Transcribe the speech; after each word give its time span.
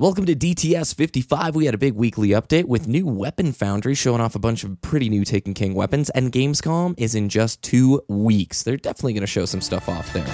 Welcome 0.00 0.26
to 0.26 0.36
DTS 0.36 0.94
55. 0.94 1.56
We 1.56 1.64
had 1.64 1.74
a 1.74 1.78
big 1.78 1.94
weekly 1.94 2.28
update 2.28 2.66
with 2.66 2.86
new 2.86 3.04
Weapon 3.04 3.50
Foundry 3.50 3.96
showing 3.96 4.20
off 4.20 4.36
a 4.36 4.38
bunch 4.38 4.62
of 4.62 4.80
pretty 4.80 5.08
new 5.08 5.24
Taken 5.24 5.54
King 5.54 5.74
weapons, 5.74 6.08
and 6.10 6.30
Gamescom 6.30 6.94
is 6.96 7.16
in 7.16 7.28
just 7.28 7.62
two 7.62 8.00
weeks. 8.06 8.62
They're 8.62 8.76
definitely 8.76 9.14
going 9.14 9.22
to 9.22 9.26
show 9.26 9.44
some 9.44 9.60
stuff 9.60 9.88
off 9.88 10.12
there. 10.12 10.24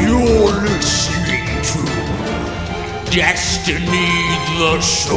You're 0.00 0.62
listening 0.62 1.44
to 1.64 3.10
Destiny 3.10 3.80
the 4.58 4.80
Show. 4.80 5.16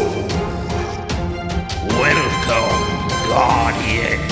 Welcome, 1.99 3.29
Guardians. 3.29 4.30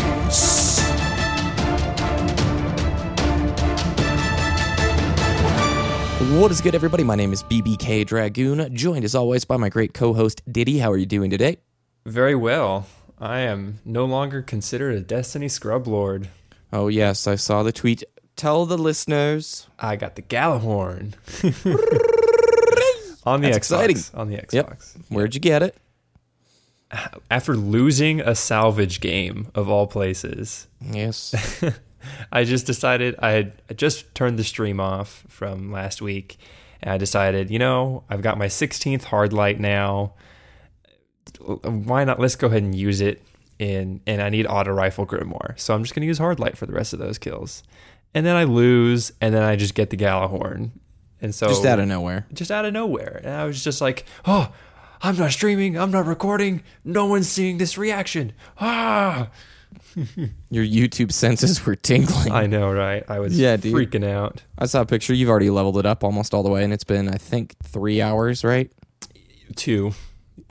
What 6.37 6.51
is 6.51 6.61
good, 6.61 6.75
everybody? 6.75 7.03
My 7.03 7.15
name 7.15 7.33
is 7.33 7.41
BBK 7.43 8.05
Dragoon, 8.05 8.73
joined 8.75 9.03
as 9.03 9.15
always 9.15 9.45
by 9.45 9.57
my 9.57 9.67
great 9.69 9.93
co 9.93 10.13
host 10.13 10.41
Diddy. 10.51 10.77
How 10.77 10.91
are 10.91 10.97
you 10.97 11.05
doing 11.07 11.29
today? 11.31 11.57
Very 12.05 12.35
well. 12.35 12.85
I 13.19 13.39
am 13.39 13.79
no 13.83 14.05
longer 14.05 14.41
considered 14.41 14.95
a 14.95 15.01
Destiny 15.01 15.47
scrub 15.49 15.87
lord. 15.87 16.29
Oh, 16.71 16.87
yes, 16.87 17.25
I 17.27 17.35
saw 17.35 17.63
the 17.63 17.71
tweet. 17.71 18.03
Tell 18.35 18.65
the 18.65 18.77
listeners. 18.77 19.67
I 19.79 19.95
got 19.95 20.15
the 20.15 20.21
Gjallarhorn 20.21 21.13
on 23.25 23.41
the 23.41 23.47
That's 23.49 23.57
Xbox. 23.57 23.57
exciting. 23.57 23.97
On 24.13 24.29
the 24.29 24.37
Xbox. 24.37 24.53
Yep. 24.53 25.05
Where'd 25.09 25.33
you 25.35 25.41
get 25.41 25.63
it? 25.63 25.75
After 27.31 27.55
losing 27.55 28.21
a 28.21 28.35
salvage 28.35 28.99
game 28.99 29.47
of 29.55 29.67
all 29.69 29.87
places, 29.87 30.67
Yes. 30.79 31.63
I 32.31 32.43
just 32.43 32.65
decided 32.65 33.15
I 33.19 33.31
had 33.31 33.61
I 33.69 33.73
just 33.73 34.13
turned 34.15 34.39
the 34.39 34.43
stream 34.43 34.79
off 34.79 35.25
from 35.27 35.71
last 35.71 36.01
week, 36.01 36.37
and 36.81 36.91
I 36.91 36.97
decided, 36.97 37.49
you 37.49 37.59
know, 37.59 38.03
I've 38.09 38.21
got 38.21 38.37
my 38.37 38.47
16th 38.47 39.03
hard 39.05 39.33
light 39.33 39.59
now. 39.59 40.13
Why 41.39 42.03
not? 42.03 42.19
Let's 42.19 42.35
go 42.35 42.47
ahead 42.47 42.63
and 42.63 42.73
use 42.73 43.01
it 43.01 43.21
in, 43.59 44.01
and 44.07 44.21
I 44.21 44.29
need 44.29 44.47
auto 44.47 44.71
rifle 44.71 45.05
grimoire, 45.05 45.59
so 45.59 45.73
I'm 45.73 45.83
just 45.83 45.93
gonna 45.93 46.07
use 46.07 46.17
hard 46.17 46.39
light 46.39 46.57
for 46.57 46.65
the 46.65 46.73
rest 46.73 46.93
of 46.93 46.99
those 46.99 47.17
kills, 47.17 47.63
and 48.13 48.25
then 48.25 48.35
I 48.35 48.45
lose, 48.45 49.11
and 49.21 49.33
then 49.33 49.43
I 49.43 49.55
just 49.55 49.75
get 49.75 49.89
the 49.89 49.97
Gjallarhorn, 49.97 50.71
and 51.21 51.35
so 51.35 51.47
Just 51.49 51.65
out 51.65 51.79
of 51.79 51.87
nowhere. 51.87 52.25
just 52.33 52.51
out 52.51 52.65
of 52.65 52.73
nowhere, 52.73 53.21
and 53.23 53.33
I 53.33 53.45
was 53.45 53.63
just 53.63 53.81
like, 53.81 54.05
oh. 54.25 54.51
I'm 55.01 55.15
not 55.15 55.31
streaming. 55.31 55.77
I'm 55.79 55.91
not 55.91 56.05
recording. 56.07 56.61
No 56.83 57.05
one's 57.05 57.29
seeing 57.29 57.57
this 57.57 57.77
reaction. 57.77 58.33
Ah! 58.59 59.29
Your 60.49 60.63
YouTube 60.65 61.11
senses 61.11 61.65
were 61.65 61.75
tingling. 61.75 62.31
I 62.31 62.45
know, 62.47 62.71
right? 62.71 63.03
I 63.09 63.19
was 63.19 63.37
Yeah, 63.37 63.57
dude. 63.57 63.73
freaking 63.73 64.03
out. 64.07 64.43
I 64.57 64.65
saw 64.65 64.81
a 64.81 64.85
picture. 64.85 65.13
You've 65.13 65.29
already 65.29 65.49
leveled 65.49 65.77
it 65.77 65.85
up 65.85 66.03
almost 66.03 66.33
all 66.33 66.43
the 66.43 66.49
way, 66.49 66.63
and 66.63 66.73
it's 66.73 66.83
been, 66.83 67.07
I 67.09 67.17
think, 67.17 67.55
three 67.63 68.01
hours, 68.01 68.43
right? 68.43 68.71
Two. 69.55 69.91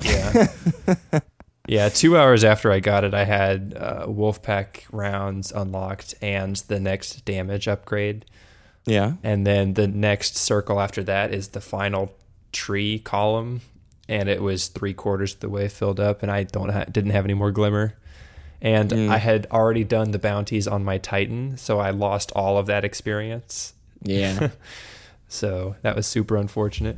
Yeah. 0.03 0.47
yeah, 1.69 1.89
two 1.89 2.17
hours 2.17 2.45
after 2.45 2.71
I 2.73 2.81
got 2.81 3.05
it, 3.05 3.15
I 3.15 3.25
had 3.25 3.75
uh, 3.79 4.07
Wolfpack 4.07 4.85
rounds 4.93 5.53
unlocked 5.53 6.15
and 6.23 6.57
the 6.69 6.81
next 6.81 7.25
damage 7.25 7.69
upgrade. 7.69 8.25
Yeah. 8.87 9.15
And 9.23 9.47
then 9.47 9.75
the 9.75 9.87
next 9.87 10.37
circle 10.37 10.81
after 10.81 11.03
that 11.05 11.33
is 11.35 11.49
the 11.49 11.61
final 11.61 12.15
tree 12.53 12.99
column. 12.99 13.61
And 14.09 14.29
it 14.31 14.41
was 14.43 14.69
three 14.69 14.95
quarters 14.95 15.35
of 15.35 15.41
the 15.41 15.51
way 15.51 15.69
filled 15.69 16.01
up, 16.01 16.23
and 16.23 16.33
I 16.33 16.45
don't 16.45 16.71
ha- 16.71 16.85
didn't 16.85 17.11
have 17.11 17.27
any 17.27 17.35
more 17.35 17.51
glimmer. 17.53 17.95
And 18.61 18.91
mm. 18.91 19.09
I 19.09 19.19
had 19.19 19.47
already 19.51 19.85
done 19.85 20.11
the 20.11 20.19
bounties 20.19 20.67
on 20.67 20.85
my 20.85 20.99
Titan, 20.99 21.57
so 21.57 21.79
I 21.79 21.91
lost 21.91 22.33
all 22.35 22.59
of 22.59 22.67
that 22.67 22.85
experience. 22.85 23.75
Yeah. 24.03 24.51
So 25.29 25.77
that 25.83 25.95
was 25.95 26.07
super 26.07 26.37
unfortunate. 26.37 26.97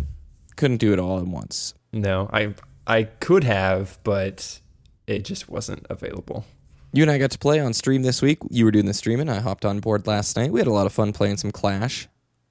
Couldn't 0.56 0.78
do 0.78 0.92
it 0.92 0.98
all 0.98 1.18
at 1.18 1.26
once. 1.26 1.74
No, 1.92 2.30
I 2.32 2.54
I 2.86 3.04
could 3.04 3.44
have, 3.44 3.98
but 4.04 4.60
it 5.06 5.24
just 5.24 5.48
wasn't 5.48 5.86
available. 5.90 6.44
You 6.92 7.02
and 7.02 7.10
I 7.10 7.18
got 7.18 7.30
to 7.32 7.38
play 7.38 7.60
on 7.60 7.72
stream 7.72 8.02
this 8.02 8.22
week. 8.22 8.38
You 8.50 8.64
were 8.64 8.70
doing 8.70 8.86
the 8.86 8.94
streaming. 8.94 9.28
I 9.28 9.40
hopped 9.40 9.64
on 9.64 9.80
board 9.80 10.06
last 10.06 10.36
night. 10.36 10.52
We 10.52 10.60
had 10.60 10.66
a 10.66 10.72
lot 10.72 10.86
of 10.86 10.92
fun 10.92 11.12
playing 11.12 11.36
some 11.36 11.50
Clash. 11.50 12.08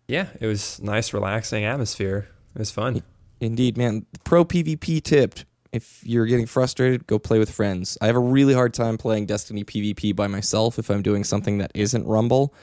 Yeah, 0.07 0.27
it 0.39 0.47
was 0.47 0.81
nice, 0.81 1.13
relaxing 1.13 1.65
atmosphere. 1.65 2.29
It 2.55 2.59
was 2.59 2.71
fun. 2.71 3.03
Indeed, 3.39 3.77
man. 3.77 4.05
Pro 4.23 4.43
PvP 4.43 5.03
tipped. 5.03 5.45
If 5.71 6.01
you're 6.03 6.25
getting 6.25 6.47
frustrated, 6.47 7.05
go 7.05 7.19
play 7.19 7.39
with 7.39 7.51
friends. 7.51 7.97
I 8.01 8.07
have 8.07 8.15
a 8.15 8.19
really 8.19 8.53
hard 8.53 8.73
time 8.73 8.97
playing 8.97 9.27
Destiny 9.27 9.63
PvP 9.63 10.15
by 10.15 10.27
myself 10.27 10.79
if 10.79 10.89
I'm 10.89 11.01
doing 11.01 11.23
something 11.23 11.59
that 11.59 11.71
isn't 11.75 12.07
Rumble, 12.07 12.53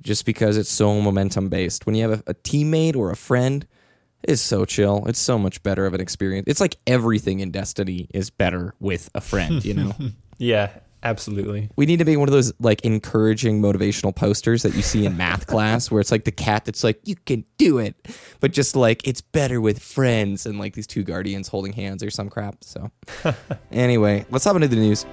just 0.00 0.24
because 0.24 0.56
it's 0.56 0.70
so 0.70 1.00
momentum 1.00 1.48
based. 1.48 1.84
When 1.84 1.94
you 1.94 2.08
have 2.08 2.20
a, 2.20 2.30
a 2.30 2.34
teammate 2.34 2.96
or 2.96 3.10
a 3.10 3.16
friend, 3.16 3.66
it's 4.22 4.42
so 4.42 4.64
chill. 4.64 5.04
It's 5.06 5.18
so 5.18 5.38
much 5.38 5.62
better 5.62 5.86
of 5.86 5.94
an 5.94 6.00
experience. 6.00 6.44
It's 6.48 6.60
like 6.60 6.76
everything 6.86 7.40
in 7.40 7.50
Destiny 7.50 8.08
is 8.14 8.30
better 8.30 8.74
with 8.80 9.10
a 9.14 9.20
friend, 9.20 9.64
you 9.64 9.74
know? 9.74 9.94
Yeah, 10.40 10.70
absolutely. 11.02 11.70
We 11.76 11.86
need 11.86 11.98
to 11.98 12.04
make 12.04 12.18
one 12.18 12.28
of 12.28 12.32
those 12.32 12.52
like 12.60 12.84
encouraging 12.84 13.60
motivational 13.60 14.14
posters 14.14 14.62
that 14.62 14.74
you 14.74 14.82
see 14.82 15.06
in 15.06 15.16
math 15.16 15.46
class 15.48 15.90
where 15.90 16.00
it's 16.00 16.10
like 16.10 16.24
the 16.24 16.32
cat 16.32 16.64
that's 16.64 16.84
like, 16.84 17.00
you 17.04 17.16
can 17.16 17.44
do 17.56 17.78
it. 17.78 17.94
But 18.40 18.52
just 18.52 18.76
like 18.76 19.06
it's 19.06 19.20
better 19.20 19.60
with 19.60 19.78
friends 19.80 20.46
and 20.46 20.58
like 20.58 20.74
these 20.74 20.86
two 20.86 21.04
guardians 21.04 21.48
holding 21.48 21.72
hands 21.72 22.02
or 22.02 22.10
some 22.10 22.28
crap. 22.28 22.62
So 22.62 22.90
anyway, 23.72 24.26
let's 24.30 24.44
hop 24.44 24.56
into 24.56 24.68
the 24.68 24.76
news. 24.76 25.06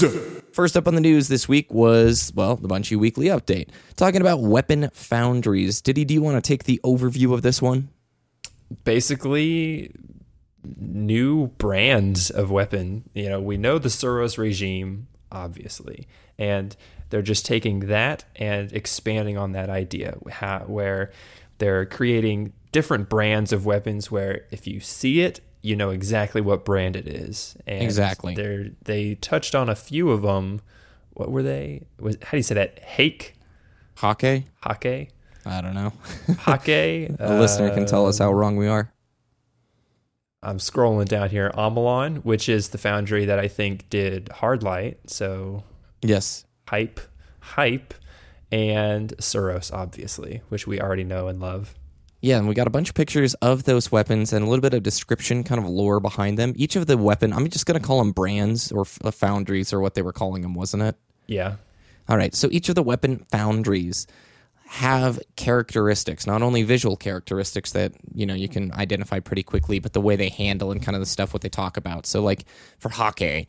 News! 0.00 0.38
First 0.52 0.76
up 0.76 0.88
on 0.88 0.96
the 0.96 1.00
news 1.00 1.28
this 1.28 1.48
week 1.48 1.72
was, 1.72 2.32
well, 2.34 2.56
the 2.56 2.66
Bungie 2.66 2.96
Weekly 2.96 3.26
Update, 3.26 3.68
talking 3.96 4.20
about 4.20 4.40
weapon 4.40 4.90
foundries. 4.92 5.80
Diddy, 5.80 6.04
do 6.04 6.14
you 6.14 6.20
want 6.20 6.42
to 6.42 6.46
take 6.46 6.64
the 6.64 6.80
overview 6.84 7.32
of 7.32 7.42
this 7.42 7.62
one? 7.62 7.90
Basically, 8.84 9.92
new 10.76 11.48
brands 11.58 12.30
of 12.30 12.50
weapon. 12.50 13.08
You 13.14 13.30
know, 13.30 13.40
we 13.40 13.56
know 13.56 13.78
the 13.78 13.88
Suros 13.88 14.38
regime, 14.38 15.08
obviously, 15.30 16.06
and 16.38 16.76
they're 17.10 17.22
just 17.22 17.46
taking 17.46 17.80
that 17.80 18.24
and 18.36 18.72
expanding 18.72 19.38
on 19.38 19.52
that 19.52 19.70
idea, 19.70 20.16
where 20.66 21.10
they're 21.58 21.86
creating 21.86 22.52
different 22.72 23.08
brands 23.08 23.52
of 23.52 23.64
weapons. 23.64 24.10
Where 24.10 24.46
if 24.50 24.66
you 24.66 24.80
see 24.80 25.20
it, 25.20 25.40
you 25.62 25.76
know 25.76 25.90
exactly 25.90 26.40
what 26.40 26.64
brand 26.64 26.96
it 26.96 27.06
is. 27.06 27.56
And 27.66 27.82
Exactly. 27.82 28.34
They 28.34 28.70
they 28.82 29.14
touched 29.16 29.54
on 29.54 29.68
a 29.68 29.74
few 29.74 30.10
of 30.10 30.22
them. 30.22 30.60
What 31.14 31.30
were 31.30 31.42
they? 31.42 31.86
Was 31.98 32.16
how 32.22 32.32
do 32.32 32.36
you 32.36 32.42
say 32.42 32.54
that? 32.54 32.78
Hake, 32.80 33.36
Hake? 34.64 34.82
hake, 34.82 35.10
I 35.48 35.60
don't 35.60 35.74
know. 35.74 35.92
hake. 36.44 37.16
The 37.16 37.38
listener 37.40 37.70
can 37.70 37.86
tell 37.86 38.06
us 38.06 38.18
how 38.18 38.32
wrong 38.32 38.56
we 38.56 38.68
are. 38.68 38.92
I'm 40.42 40.58
scrolling 40.58 41.06
down 41.08 41.30
here. 41.30 41.50
Omolon, 41.54 42.24
which 42.24 42.48
is 42.48 42.68
the 42.68 42.78
foundry 42.78 43.24
that 43.24 43.38
I 43.38 43.48
think 43.48 43.88
did 43.90 44.26
Hardlight. 44.26 44.96
So 45.06 45.64
Yes. 46.02 46.44
hype, 46.68 47.00
hype, 47.40 47.94
and 48.52 49.16
Suros, 49.18 49.72
obviously, 49.72 50.42
which 50.48 50.66
we 50.66 50.80
already 50.80 51.04
know 51.04 51.28
and 51.28 51.40
love. 51.40 51.74
Yeah, 52.20 52.38
and 52.38 52.48
we 52.48 52.54
got 52.54 52.66
a 52.66 52.70
bunch 52.70 52.88
of 52.88 52.94
pictures 52.94 53.34
of 53.34 53.64
those 53.64 53.92
weapons 53.92 54.32
and 54.32 54.44
a 54.44 54.48
little 54.48 54.60
bit 54.62 54.74
of 54.74 54.82
description, 54.82 55.44
kind 55.44 55.60
of 55.60 55.68
lore 55.68 56.00
behind 56.00 56.36
them. 56.36 56.52
Each 56.56 56.74
of 56.76 56.86
the 56.86 56.96
weapon, 56.96 57.32
I'm 57.32 57.48
just 57.48 57.64
going 57.66 57.80
to 57.80 57.86
call 57.86 57.98
them 57.98 58.12
brands 58.12 58.72
or 58.72 58.84
uh, 59.04 59.10
foundries 59.10 59.72
or 59.72 59.80
what 59.80 59.94
they 59.94 60.02
were 60.02 60.12
calling 60.12 60.42
them, 60.42 60.54
wasn't 60.54 60.82
it? 60.82 60.96
Yeah. 61.26 61.56
All 62.08 62.16
right, 62.16 62.34
so 62.34 62.48
each 62.50 62.68
of 62.68 62.74
the 62.74 62.82
weapon 62.82 63.24
foundries 63.30 64.06
have 64.70 65.18
characteristics, 65.36 66.26
not 66.26 66.42
only 66.42 66.62
visual 66.62 66.94
characteristics 66.94 67.72
that, 67.72 67.94
you 68.14 68.26
know, 68.26 68.34
you 68.34 68.50
can 68.50 68.70
identify 68.74 69.18
pretty 69.18 69.42
quickly, 69.42 69.78
but 69.78 69.94
the 69.94 70.00
way 70.00 70.14
they 70.14 70.28
handle 70.28 70.70
and 70.70 70.82
kind 70.82 70.94
of 70.94 71.00
the 71.00 71.06
stuff 71.06 71.32
what 71.32 71.40
they 71.40 71.48
talk 71.48 71.78
about. 71.78 72.04
So 72.04 72.22
like 72.22 72.44
for 72.78 72.90
Hake, 72.90 73.48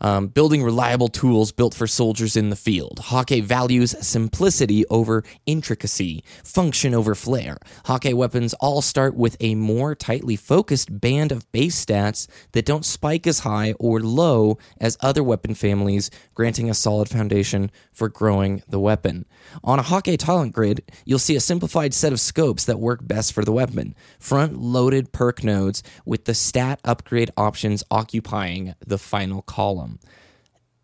um, 0.00 0.28
building 0.28 0.62
reliable 0.62 1.08
tools 1.08 1.52
built 1.52 1.74
for 1.74 1.86
soldiers 1.86 2.36
in 2.36 2.50
the 2.50 2.56
field. 2.56 3.00
Hake 3.06 3.44
values 3.44 3.94
simplicity 4.00 4.86
over 4.86 5.24
intricacy, 5.46 6.24
function 6.44 6.94
over 6.94 7.14
flair. 7.14 7.58
Hake 7.86 8.16
weapons 8.16 8.54
all 8.54 8.82
start 8.82 9.14
with 9.14 9.36
a 9.40 9.54
more 9.54 9.94
tightly 9.94 10.36
focused 10.36 11.00
band 11.00 11.32
of 11.32 11.50
base 11.52 11.84
stats 11.84 12.26
that 12.52 12.64
don't 12.64 12.84
spike 12.84 13.26
as 13.26 13.40
high 13.40 13.72
or 13.78 14.00
low 14.00 14.58
as 14.80 14.96
other 15.00 15.22
weapon 15.22 15.54
families, 15.54 16.10
granting 16.34 16.70
a 16.70 16.74
solid 16.74 17.08
foundation 17.08 17.70
for 17.92 18.08
growing 18.08 18.62
the 18.68 18.80
weapon. 18.80 19.26
On 19.64 19.78
a 19.78 19.82
Hake 19.82 20.18
talent 20.18 20.52
grid, 20.52 20.82
you'll 21.04 21.18
see 21.18 21.36
a 21.36 21.40
simplified 21.40 21.92
set 21.94 22.12
of 22.12 22.20
scopes 22.20 22.64
that 22.64 22.78
work 22.78 23.00
best 23.06 23.32
for 23.32 23.44
the 23.44 23.52
weapon. 23.52 23.94
Front 24.18 24.56
loaded 24.56 25.12
perk 25.12 25.42
nodes 25.42 25.82
with 26.04 26.24
the 26.24 26.34
stat 26.34 26.80
upgrade 26.84 27.30
options 27.36 27.84
occupying 27.90 28.74
the 28.86 28.98
final 28.98 29.42
column. 29.42 29.89
Um, 29.90 29.98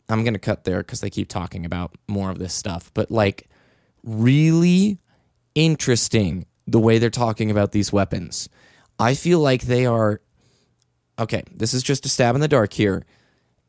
I'm 0.09 0.23
going 0.25 0.35
to 0.35 0.41
cut 0.41 0.65
there 0.65 0.79
because 0.79 1.01
they 1.01 1.11
keep 1.11 1.29
talking 1.29 1.65
about 1.65 1.95
more 2.07 2.31
of 2.31 2.39
this 2.39 2.55
stuff, 2.55 2.91
but 2.95 3.11
like 3.11 3.49
really 4.05 4.99
interesting 5.55 6.47
the 6.67 6.79
way 6.79 6.99
they're 6.99 7.11
talking 7.11 7.51
about 7.51 7.73
these 7.73 7.93
weapons. 7.93 8.49
I 8.99 9.15
feel 9.15 9.41
like 9.41 9.63
they 9.63 9.87
are 9.87 10.21
okay, 11.19 11.43
this 11.55 11.73
is 11.75 11.83
just 11.83 12.05
a 12.05 12.09
stab 12.09 12.35
in 12.35 12.41
the 12.41 12.49
dark 12.49 12.73
here. 12.73 13.05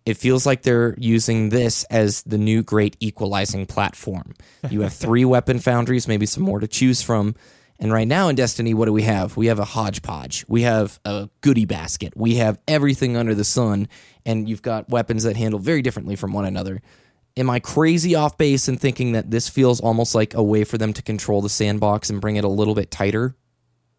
it 0.05 0.15
feels 0.15 0.45
like 0.45 0.61
they're 0.61 0.95
using 0.97 1.49
this 1.49 1.83
as 1.85 2.21
the 2.23 2.37
new 2.37 2.63
great 2.63 2.95
equalizing 3.01 3.65
platform. 3.65 4.33
You 4.69 4.81
have 4.81 4.93
three 4.93 5.25
weapon 5.35 5.59
foundries, 5.59 6.07
maybe 6.07 6.25
some 6.25 6.43
more 6.43 6.59
to 6.61 6.67
choose 6.67 7.01
from. 7.01 7.35
And 7.79 7.93
right 7.93 8.07
now 8.07 8.27
in 8.27 8.35
Destiny, 8.35 8.73
what 8.73 8.85
do 8.85 8.93
we 8.93 9.03
have? 9.03 9.37
We 9.37 9.47
have 9.47 9.59
a 9.59 9.65
hodgepodge. 9.65 10.45
We 10.47 10.63
have 10.63 10.99
a 11.05 11.29
goodie 11.41 11.65
basket. 11.65 12.13
We 12.15 12.35
have 12.35 12.59
everything 12.67 13.15
under 13.15 13.35
the 13.35 13.43
sun, 13.43 13.87
and 14.25 14.49
you've 14.49 14.63
got 14.63 14.89
weapons 14.89 15.23
that 15.23 15.35
handle 15.35 15.59
very 15.59 15.81
differently 15.81 16.15
from 16.15 16.33
one 16.33 16.45
another. 16.45 16.81
Am 17.35 17.51
I 17.51 17.59
crazy 17.59 18.15
off 18.15 18.35
base 18.37 18.67
in 18.67 18.77
thinking 18.77 19.11
that 19.11 19.29
this 19.29 19.47
feels 19.47 19.79
almost 19.79 20.15
like 20.15 20.33
a 20.33 20.41
way 20.41 20.63
for 20.63 20.79
them 20.79 20.91
to 20.93 21.03
control 21.03 21.41
the 21.41 21.49
sandbox 21.49 22.09
and 22.09 22.19
bring 22.19 22.35
it 22.35 22.43
a 22.43 22.49
little 22.49 22.73
bit 22.73 22.89
tighter? 22.89 23.35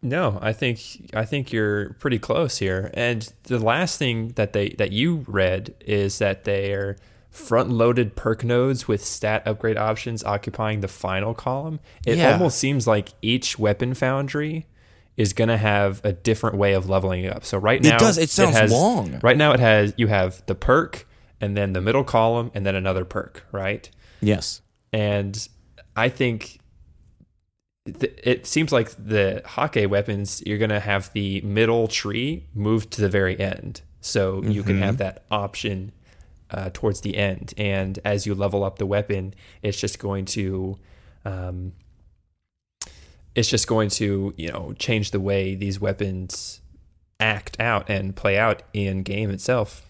No, 0.01 0.39
I 0.41 0.53
think 0.53 1.11
I 1.13 1.25
think 1.25 1.51
you're 1.51 1.93
pretty 1.99 2.19
close 2.19 2.57
here. 2.57 2.89
And 2.93 3.31
the 3.43 3.59
last 3.59 3.97
thing 3.97 4.29
that 4.29 4.53
they 4.53 4.69
that 4.71 4.91
you 4.91 5.25
read 5.27 5.75
is 5.81 6.19
that 6.19 6.45
they're 6.45 6.97
front-loaded 7.39 8.15
perk 8.15 8.43
nodes 8.43 8.87
with 8.87 9.03
stat 9.03 9.43
upgrade 9.45 9.77
options 9.77 10.23
occupying 10.23 10.81
the 10.81 10.87
final 10.87 11.33
column. 11.33 11.79
It 12.05 12.17
Yeah. 12.17 12.33
almost 12.33 12.57
seems 12.57 12.85
like 12.87 13.09
each 13.21 13.57
weapon 13.57 13.93
foundry 13.93 14.65
is 15.17 15.33
going 15.33 15.49
to 15.49 15.57
have 15.57 16.01
a 16.03 16.13
different 16.13 16.57
way 16.57 16.73
of 16.73 16.89
leveling 16.89 17.27
up. 17.27 17.43
So 17.43 17.57
right 17.57 17.81
now 17.81 17.95
it 17.95 17.99
does. 17.99 18.17
It 18.17 18.29
sounds 18.29 18.55
has, 18.57 18.71
long. 18.71 19.19
Right 19.21 19.37
now 19.37 19.51
it 19.51 19.59
has 19.59 19.93
you 19.97 20.07
have 20.07 20.45
the 20.45 20.55
perk 20.55 21.07
and 21.41 21.57
then 21.57 21.73
the 21.73 21.81
middle 21.81 22.03
column 22.03 22.51
and 22.53 22.65
then 22.65 22.75
another 22.75 23.05
perk, 23.05 23.45
right? 23.51 23.89
Yes. 24.21 24.61
and 24.91 25.47
I 25.95 26.09
think 26.09 26.59
th- 27.85 28.13
it 28.23 28.45
seems 28.47 28.71
like 28.71 28.91
the 28.91 29.41
Hake 29.55 29.89
weapons 29.89 30.41
you're 30.45 30.57
gonna 30.57 30.79
have 30.79 31.11
the 31.13 31.41
middle 31.41 31.87
tree 31.87 32.47
moved 32.53 32.91
to 32.91 33.01
the 33.01 33.09
very 33.09 33.39
end, 33.39 33.81
so 34.01 34.43
you 34.43 34.63
can 34.63 34.75
mm-hmm. 34.75 34.83
have 34.83 34.97
that 34.97 35.23
option 35.29 35.91
uh, 36.51 36.69
towards 36.73 37.01
the 37.01 37.17
end. 37.17 37.53
And 37.57 37.99
as 38.03 38.25
you 38.25 38.35
level 38.35 38.63
up 38.63 38.77
the 38.77 38.85
weapon, 38.85 39.33
it's 39.61 39.79
just 39.79 39.99
going 39.99 40.25
to 40.25 40.77
um, 41.25 41.73
it's 43.35 43.49
just 43.49 43.67
going 43.67 43.89
to 43.89 44.33
you 44.37 44.49
know 44.49 44.73
change 44.77 45.11
the 45.11 45.19
way 45.19 45.55
these 45.55 45.79
weapons 45.79 46.61
act 47.19 47.59
out 47.59 47.89
and 47.89 48.15
play 48.15 48.37
out 48.37 48.63
in 48.73 49.03
game 49.03 49.29
itself. 49.29 49.85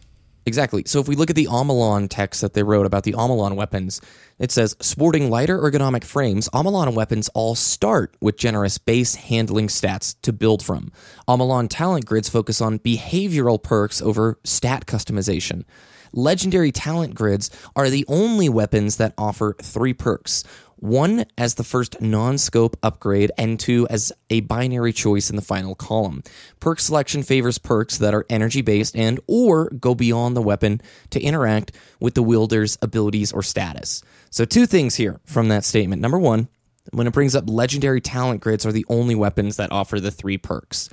Exactly. 0.46 0.84
So 0.88 1.00
if 1.00 1.08
we 1.08 1.16
look 1.16 1.30
at 1.30 1.36
the 1.36 1.46
Omolon 1.46 2.08
text 2.10 2.42
that 2.42 2.56
they 2.56 2.64
wrote 2.64 2.88
about 2.88 3.04
the 3.04 3.14
Omolon 3.14 3.56
weapons, 3.56 4.02
it 4.40 4.52
says 4.52 4.76
sporting 4.82 5.30
lighter 5.30 5.60
ergonomic 5.60 6.04
frames, 6.04 6.50
Omolon 6.50 6.96
weapons 6.96 7.30
all 7.36 7.54
start 7.54 8.16
with 8.20 8.36
generous 8.36 8.80
base 8.80 9.14
handling 9.14 9.68
stats 9.68 10.16
to 10.24 10.34
build 10.34 10.64
from. 10.64 10.92
Omolon 11.28 11.68
talent 11.70 12.06
grids 12.06 12.30
focus 12.30 12.62
on 12.62 12.80
behavioral 12.80 13.62
perks 13.62 14.02
over 14.02 14.40
stat 14.44 14.88
customization. 14.88 15.66
Legendary 16.12 16.72
talent 16.72 17.16
grids 17.16 17.50
are 17.76 17.90
the 17.90 18.06
only 18.08 18.50
weapons 18.50 18.98
that 18.98 19.14
offer 19.18 19.56
three 19.62 19.94
perks. 19.94 20.44
One 20.78 21.26
as 21.38 21.56
the 21.56 21.66
first 21.66 22.00
non 22.00 22.38
scope 22.38 22.78
upgrade, 22.82 23.32
and 23.38 23.60
two 23.60 23.86
as 23.90 24.14
a 24.30 24.40
binary 24.42 24.94
choice 24.94 25.30
in 25.30 25.36
the 25.36 25.42
final 25.42 25.76
column. 25.76 26.24
Perk 26.62 26.80
selection 26.80 27.22
favors 27.22 27.58
perks 27.58 27.98
that 27.98 28.14
are 28.14 28.26
energy 28.30 28.62
based 28.62 28.96
and 28.96 29.20
or 29.28 29.70
go 29.72 29.94
beyond 29.94 30.38
the 30.38 30.42
weapon 30.42 30.82
to 31.10 31.22
interact 31.22 31.74
with 32.00 32.14
the 32.14 32.24
wielder's 32.24 32.78
abilities 32.82 33.34
or 33.34 33.44
status. 33.44 34.02
So, 34.30 34.46
two 34.46 34.66
things 34.66 34.96
here 34.96 35.20
from 35.26 35.50
that 35.50 35.66
statement. 35.66 36.02
Number 36.02 36.18
one, 36.18 36.48
when 36.92 37.08
it 37.08 37.14
brings 37.14 37.36
up 37.36 37.50
legendary 37.50 38.00
talent 38.00 38.42
grids 38.42 38.66
are 38.66 38.72
the 38.72 38.86
only 38.88 39.16
weapons 39.16 39.58
that 39.58 39.74
offer 39.74 40.00
the 40.00 40.12
three 40.12 40.38
perks. 40.38 40.90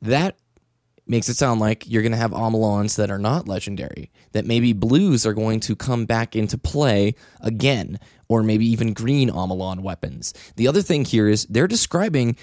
That 0.00 0.36
makes 1.06 1.28
it 1.28 1.36
sound 1.36 1.60
like 1.60 1.88
you're 1.88 2.02
going 2.02 2.12
to 2.12 2.18
have 2.18 2.30
Omolons 2.30 2.96
that 2.96 3.10
are 3.10 3.18
not 3.18 3.48
legendary, 3.48 4.10
that 4.32 4.46
maybe 4.46 4.72
blues 4.72 5.26
are 5.26 5.34
going 5.34 5.60
to 5.60 5.74
come 5.74 6.06
back 6.06 6.36
into 6.36 6.56
play 6.56 7.14
again, 7.40 7.98
or 8.28 8.42
maybe 8.42 8.66
even 8.66 8.92
green 8.92 9.28
Omolon 9.28 9.80
weapons. 9.80 10.32
The 10.56 10.68
other 10.68 10.82
thing 10.82 11.04
here 11.04 11.28
is 11.28 11.44
they're 11.46 11.68
describing 11.68 12.36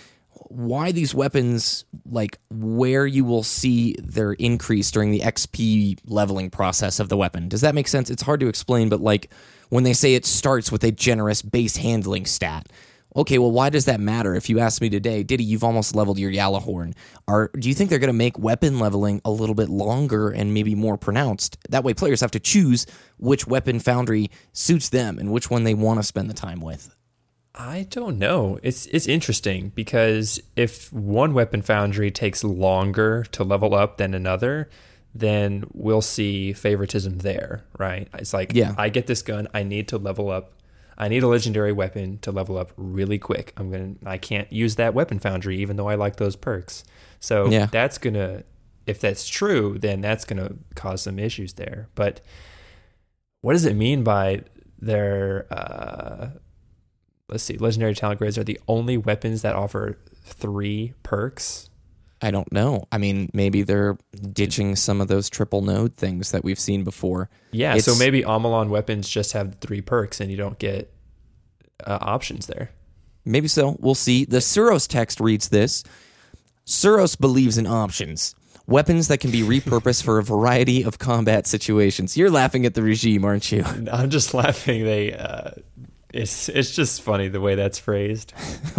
why 0.49 0.91
these 0.91 1.13
weapons, 1.13 1.85
like 2.05 2.39
where 2.49 3.05
you 3.05 3.23
will 3.23 3.43
see 3.43 3.95
their 3.99 4.33
increase 4.33 4.91
during 4.91 5.11
the 5.11 5.19
XP 5.19 5.99
leveling 6.05 6.49
process 6.49 6.99
of 6.99 7.09
the 7.09 7.17
weapon. 7.17 7.49
Does 7.49 7.61
that 7.61 7.75
make 7.75 7.87
sense? 7.87 8.09
It's 8.09 8.23
hard 8.23 8.39
to 8.39 8.47
explain, 8.47 8.89
but 8.89 8.99
like 8.99 9.31
when 9.69 9.83
they 9.83 9.93
say 9.93 10.15
it 10.15 10.25
starts 10.25 10.71
with 10.71 10.83
a 10.83 10.91
generous 10.91 11.41
base 11.41 11.77
handling 11.77 12.25
stat. 12.25 12.67
Okay, 13.15 13.39
well, 13.39 13.51
why 13.51 13.69
does 13.69 13.85
that 13.85 13.99
matter? 13.99 14.35
If 14.35 14.49
you 14.49 14.59
ask 14.59 14.81
me 14.81 14.89
today, 14.89 15.23
Diddy, 15.23 15.43
you've 15.43 15.63
almost 15.63 15.95
leveled 15.95 16.19
your 16.19 16.31
Gjallarhorn. 16.31 16.93
Are 17.27 17.49
do 17.57 17.67
you 17.67 17.73
think 17.73 17.89
they're 17.89 17.99
going 17.99 18.07
to 18.09 18.13
make 18.13 18.37
weapon 18.37 18.79
leveling 18.79 19.19
a 19.25 19.31
little 19.31 19.55
bit 19.55 19.69
longer 19.69 20.29
and 20.29 20.53
maybe 20.53 20.75
more 20.75 20.97
pronounced? 20.97 21.57
That 21.69 21.83
way, 21.83 21.93
players 21.93 22.21
have 22.21 22.31
to 22.31 22.39
choose 22.39 22.85
which 23.17 23.47
weapon 23.47 23.79
foundry 23.79 24.29
suits 24.53 24.89
them 24.89 25.17
and 25.17 25.31
which 25.31 25.49
one 25.49 25.63
they 25.63 25.73
want 25.73 25.99
to 25.99 26.03
spend 26.03 26.29
the 26.29 26.35
time 26.35 26.61
with. 26.61 26.95
I 27.55 27.87
don't 27.89 28.19
know. 28.19 28.59
It's 28.61 28.85
it's 28.85 29.07
interesting 29.07 29.69
because 29.75 30.39
if 30.55 30.93
one 30.93 31.33
weapon 31.33 31.61
foundry 31.61 32.11
takes 32.11 32.43
longer 32.43 33.23
to 33.31 33.43
level 33.43 33.73
up 33.73 33.97
than 33.97 34.13
another, 34.13 34.69
then 35.15 35.65
we'll 35.73 36.01
see 36.03 36.53
favoritism 36.53 37.17
there, 37.17 37.65
right? 37.77 38.07
It's 38.13 38.33
like 38.33 38.53
Yeah. 38.53 38.75
I 38.77 38.89
get 38.89 39.07
this 39.07 39.23
gun, 39.23 39.47
I 39.53 39.63
need 39.63 39.87
to 39.89 39.97
level 39.97 40.29
up. 40.29 40.53
I 40.99 41.07
need 41.07 41.23
a 41.23 41.27
legendary 41.27 41.71
weapon 41.71 42.17
to 42.19 42.31
level 42.31 42.57
up 42.57 42.71
really 42.75 43.17
quick. 43.17 43.53
I'm 43.57 43.71
to 43.99 44.09
I 44.09 44.17
can't 44.17 44.51
use 44.51 44.75
that 44.75 44.93
weapon 44.93 45.19
foundry 45.19 45.57
even 45.59 45.77
though 45.77 45.87
I 45.87 45.95
like 45.95 46.17
those 46.17 46.35
perks. 46.35 46.83
So 47.19 47.49
Yeah. 47.49 47.67
that's 47.71 47.97
to 48.15 48.43
if 48.85 48.99
that's 48.99 49.27
true, 49.27 49.77
then 49.79 50.01
that's 50.01 50.25
going 50.25 50.45
to 50.45 50.55
cause 50.75 51.03
some 51.03 51.19
issues 51.19 51.53
there. 51.53 51.87
But 51.95 52.21
what 53.41 53.53
does 53.53 53.65
it 53.65 53.75
mean 53.75 54.03
by 54.03 54.41
their 54.79 55.45
uh 55.51 56.29
let's 57.29 57.43
see, 57.43 57.57
legendary 57.57 57.93
talent 57.93 58.17
grades 58.19 58.37
are 58.37 58.43
the 58.43 58.59
only 58.67 58.97
weapons 58.97 59.41
that 59.43 59.55
offer 59.55 59.97
three 60.23 60.93
perks. 61.03 61.68
I 62.21 62.31
don't 62.31 62.51
know. 62.51 62.85
I 62.91 62.97
mean, 62.97 63.29
maybe 63.33 63.61
they're 63.61 63.97
ditching 64.33 64.75
some 64.75 64.99
of 64.99 65.07
those 65.07 65.29
triple 65.29 65.61
node 65.61 65.95
things 65.95 66.31
that 66.31 66.43
we've 66.43 66.59
seen 66.59 66.83
before. 66.83 67.29
Yeah, 67.51 67.77
so 67.77 67.95
maybe 67.95 68.23
Omolon 68.23 68.69
weapons 68.69 69.07
just 69.07 69.31
have 69.33 69.55
three 69.61 69.81
perks 69.81 70.19
and 70.19 70.29
you 70.29 70.37
don't 70.37 70.59
get 70.59 70.93
uh, 71.85 71.97
options 72.01 72.47
there. 72.47 72.71
Maybe 73.25 73.47
so. 73.47 73.77
We'll 73.79 73.95
see. 73.95 74.25
The 74.25 74.37
Suros 74.37 74.87
text 74.87 75.19
reads 75.19 75.49
this 75.49 75.83
Suros 76.65 77.17
believes 77.19 77.57
in 77.57 77.67
options. 77.67 78.35
Weapons 78.67 79.07
that 79.07 79.19
can 79.19 79.31
be 79.31 79.41
repurposed 79.41 80.03
for 80.03 80.19
a 80.19 80.23
variety 80.23 80.83
of 80.83 80.99
combat 80.99 81.47
situations. 81.47 82.15
You're 82.15 82.29
laughing 82.29 82.65
at 82.67 82.75
the 82.75 82.83
regime, 82.83 83.25
aren't 83.25 83.51
you? 83.51 83.63
I'm 83.91 84.11
just 84.11 84.33
laughing. 84.33 84.83
They, 84.83 85.13
uh, 85.13 85.51
it's 86.13 86.49
it's 86.49 86.71
just 86.71 87.01
funny 87.01 87.27
the 87.27 87.41
way 87.41 87.55
that's 87.55 87.77
phrased. 87.77 88.33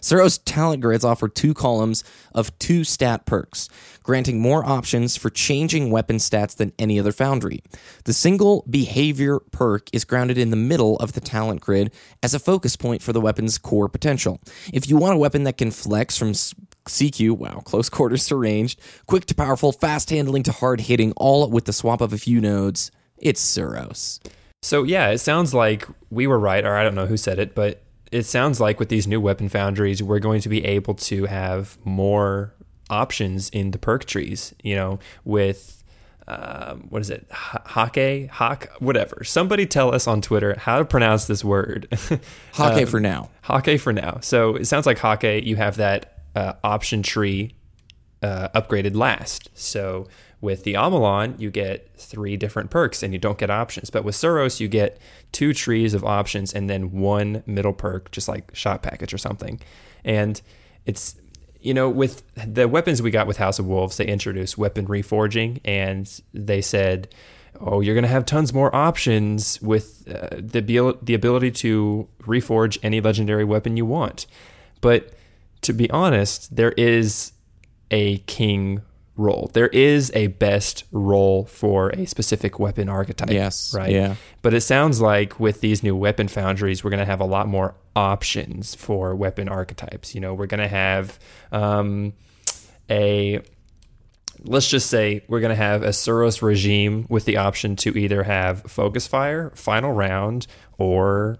Suros 0.00 0.40
talent 0.44 0.82
grids 0.82 1.04
offer 1.04 1.28
two 1.28 1.54
columns 1.54 2.02
of 2.34 2.56
two 2.58 2.82
stat 2.82 3.26
perks, 3.26 3.68
granting 4.02 4.40
more 4.40 4.64
options 4.64 5.16
for 5.16 5.30
changing 5.30 5.90
weapon 5.90 6.16
stats 6.16 6.56
than 6.56 6.72
any 6.78 6.98
other 6.98 7.12
foundry. 7.12 7.62
The 8.04 8.12
single 8.12 8.64
behavior 8.68 9.38
perk 9.38 9.88
is 9.92 10.04
grounded 10.04 10.36
in 10.36 10.50
the 10.50 10.56
middle 10.56 10.96
of 10.96 11.12
the 11.12 11.20
talent 11.20 11.60
grid 11.60 11.92
as 12.22 12.34
a 12.34 12.40
focus 12.40 12.74
point 12.76 13.02
for 13.02 13.12
the 13.12 13.20
weapon's 13.20 13.56
core 13.58 13.88
potential. 13.88 14.40
If 14.72 14.88
you 14.88 14.96
want 14.96 15.14
a 15.14 15.18
weapon 15.18 15.44
that 15.44 15.58
can 15.58 15.70
flex 15.70 16.18
from 16.18 16.32
CQ, 16.32 17.32
wow, 17.38 17.60
close 17.60 17.88
quarters 17.90 18.26
to 18.26 18.36
ranged, 18.36 18.80
quick 19.06 19.26
to 19.26 19.34
powerful, 19.34 19.70
fast 19.70 20.10
handling 20.10 20.42
to 20.42 20.52
hard 20.52 20.80
hitting, 20.80 21.12
all 21.16 21.48
with 21.48 21.66
the 21.66 21.72
swap 21.72 22.00
of 22.00 22.12
a 22.12 22.18
few 22.18 22.40
nodes, 22.40 22.90
it's 23.16 23.40
Suros. 23.40 24.18
So 24.62 24.84
yeah, 24.84 25.10
it 25.10 25.18
sounds 25.18 25.52
like 25.52 25.86
we 26.10 26.26
were 26.26 26.38
right, 26.38 26.64
or 26.64 26.76
I 26.76 26.84
don't 26.84 26.94
know 26.94 27.06
who 27.06 27.16
said 27.16 27.38
it, 27.38 27.54
but 27.54 27.82
it 28.12 28.24
sounds 28.24 28.60
like 28.60 28.78
with 28.78 28.88
these 28.88 29.06
new 29.06 29.20
weapon 29.20 29.48
foundries, 29.48 30.02
we're 30.02 30.20
going 30.20 30.40
to 30.42 30.48
be 30.48 30.64
able 30.64 30.94
to 30.94 31.26
have 31.26 31.76
more 31.84 32.54
options 32.88 33.48
in 33.50 33.72
the 33.72 33.78
perk 33.78 34.04
trees. 34.04 34.54
You 34.62 34.76
know, 34.76 34.98
with 35.24 35.82
um, 36.28 36.86
what 36.88 37.02
is 37.02 37.10
it, 37.10 37.26
Hake, 37.74 38.30
Hawk, 38.30 38.68
whatever. 38.78 39.24
Somebody 39.24 39.66
tell 39.66 39.92
us 39.94 40.06
on 40.06 40.20
Twitter 40.20 40.56
how 40.58 40.78
to 40.78 40.84
pronounce 40.84 41.26
this 41.26 41.44
word. 41.44 41.88
Hake 42.54 42.88
for 42.88 43.00
now. 43.00 43.30
Hake 43.42 43.80
for 43.80 43.92
now. 43.92 44.18
So 44.20 44.54
it 44.54 44.66
sounds 44.66 44.86
like 44.86 44.98
Hake, 44.98 45.44
you 45.44 45.56
have 45.56 45.76
that 45.76 46.18
uh, 46.36 46.52
option 46.62 47.02
tree 47.02 47.54
uh, 48.22 48.48
upgraded 48.54 48.94
last. 48.94 49.50
So 49.54 50.08
with 50.42 50.64
the 50.64 50.74
Omolon, 50.74 51.40
you 51.40 51.50
get 51.50 51.88
three 51.96 52.36
different 52.36 52.68
perks 52.68 53.02
and 53.02 53.14
you 53.14 53.18
don't 53.18 53.38
get 53.38 53.48
options. 53.48 53.88
But 53.88 54.04
with 54.04 54.16
Suros, 54.16 54.60
you 54.60 54.68
get 54.68 54.98
two 55.30 55.54
trees 55.54 55.94
of 55.94 56.04
options 56.04 56.52
and 56.52 56.68
then 56.68 56.90
one 56.90 57.42
middle 57.46 57.72
perk, 57.72 58.10
just 58.10 58.28
like 58.28 58.54
shot 58.54 58.82
package 58.82 59.14
or 59.14 59.18
something. 59.18 59.60
And 60.04 60.42
it's 60.84 61.16
you 61.62 61.72
know, 61.72 61.88
with 61.88 62.24
the 62.34 62.66
weapons 62.66 63.00
we 63.00 63.12
got 63.12 63.28
with 63.28 63.36
House 63.36 63.60
of 63.60 63.66
Wolves, 63.66 63.96
they 63.96 64.06
introduced 64.06 64.58
weapon 64.58 64.86
reforging, 64.88 65.60
and 65.64 66.10
they 66.34 66.60
said, 66.60 67.14
"Oh, 67.60 67.80
you're 67.80 67.94
going 67.94 68.02
to 68.02 68.08
have 68.08 68.26
tons 68.26 68.52
more 68.52 68.74
options 68.74 69.62
with 69.62 70.04
uh, 70.08 70.40
the 70.40 70.58
abil- 70.58 70.98
the 71.00 71.14
ability 71.14 71.52
to 71.52 72.08
reforge 72.22 72.78
any 72.82 73.00
legendary 73.00 73.44
weapon 73.44 73.76
you 73.76 73.86
want." 73.86 74.26
But 74.80 75.12
to 75.60 75.72
be 75.72 75.88
honest, 75.90 76.56
there 76.56 76.72
is 76.72 77.30
a 77.92 78.18
king 78.18 78.82
roll. 79.16 79.50
There 79.52 79.68
is 79.68 80.10
a 80.14 80.28
best 80.28 80.84
roll 80.90 81.44
for 81.44 81.90
a 81.90 82.06
specific 82.06 82.58
weapon 82.58 82.88
archetype. 82.88 83.30
Yes, 83.30 83.74
Right. 83.76 83.90
yeah. 83.90 84.14
But 84.40 84.54
it 84.54 84.62
sounds 84.62 85.00
like 85.00 85.38
with 85.38 85.60
these 85.60 85.82
new 85.82 85.94
weapon 85.94 86.28
foundries, 86.28 86.82
we're 86.82 86.90
going 86.90 87.00
to 87.00 87.06
have 87.06 87.20
a 87.20 87.26
lot 87.26 87.46
more 87.46 87.74
options 87.94 88.74
for 88.74 89.14
weapon 89.14 89.48
archetypes. 89.48 90.14
You 90.14 90.20
know, 90.22 90.32
we're 90.34 90.46
going 90.46 90.60
to 90.60 90.68
have 90.68 91.18
um, 91.52 92.14
a 92.90 93.40
let's 94.44 94.68
just 94.68 94.88
say 94.90 95.22
we're 95.28 95.40
going 95.40 95.50
to 95.50 95.54
have 95.56 95.82
a 95.82 95.88
Suros 95.90 96.42
regime 96.42 97.06
with 97.08 97.24
the 97.26 97.36
option 97.36 97.76
to 97.76 97.96
either 97.96 98.24
have 98.24 98.62
focus 98.62 99.06
fire, 99.06 99.52
final 99.54 99.92
round, 99.92 100.46
or 100.78 101.38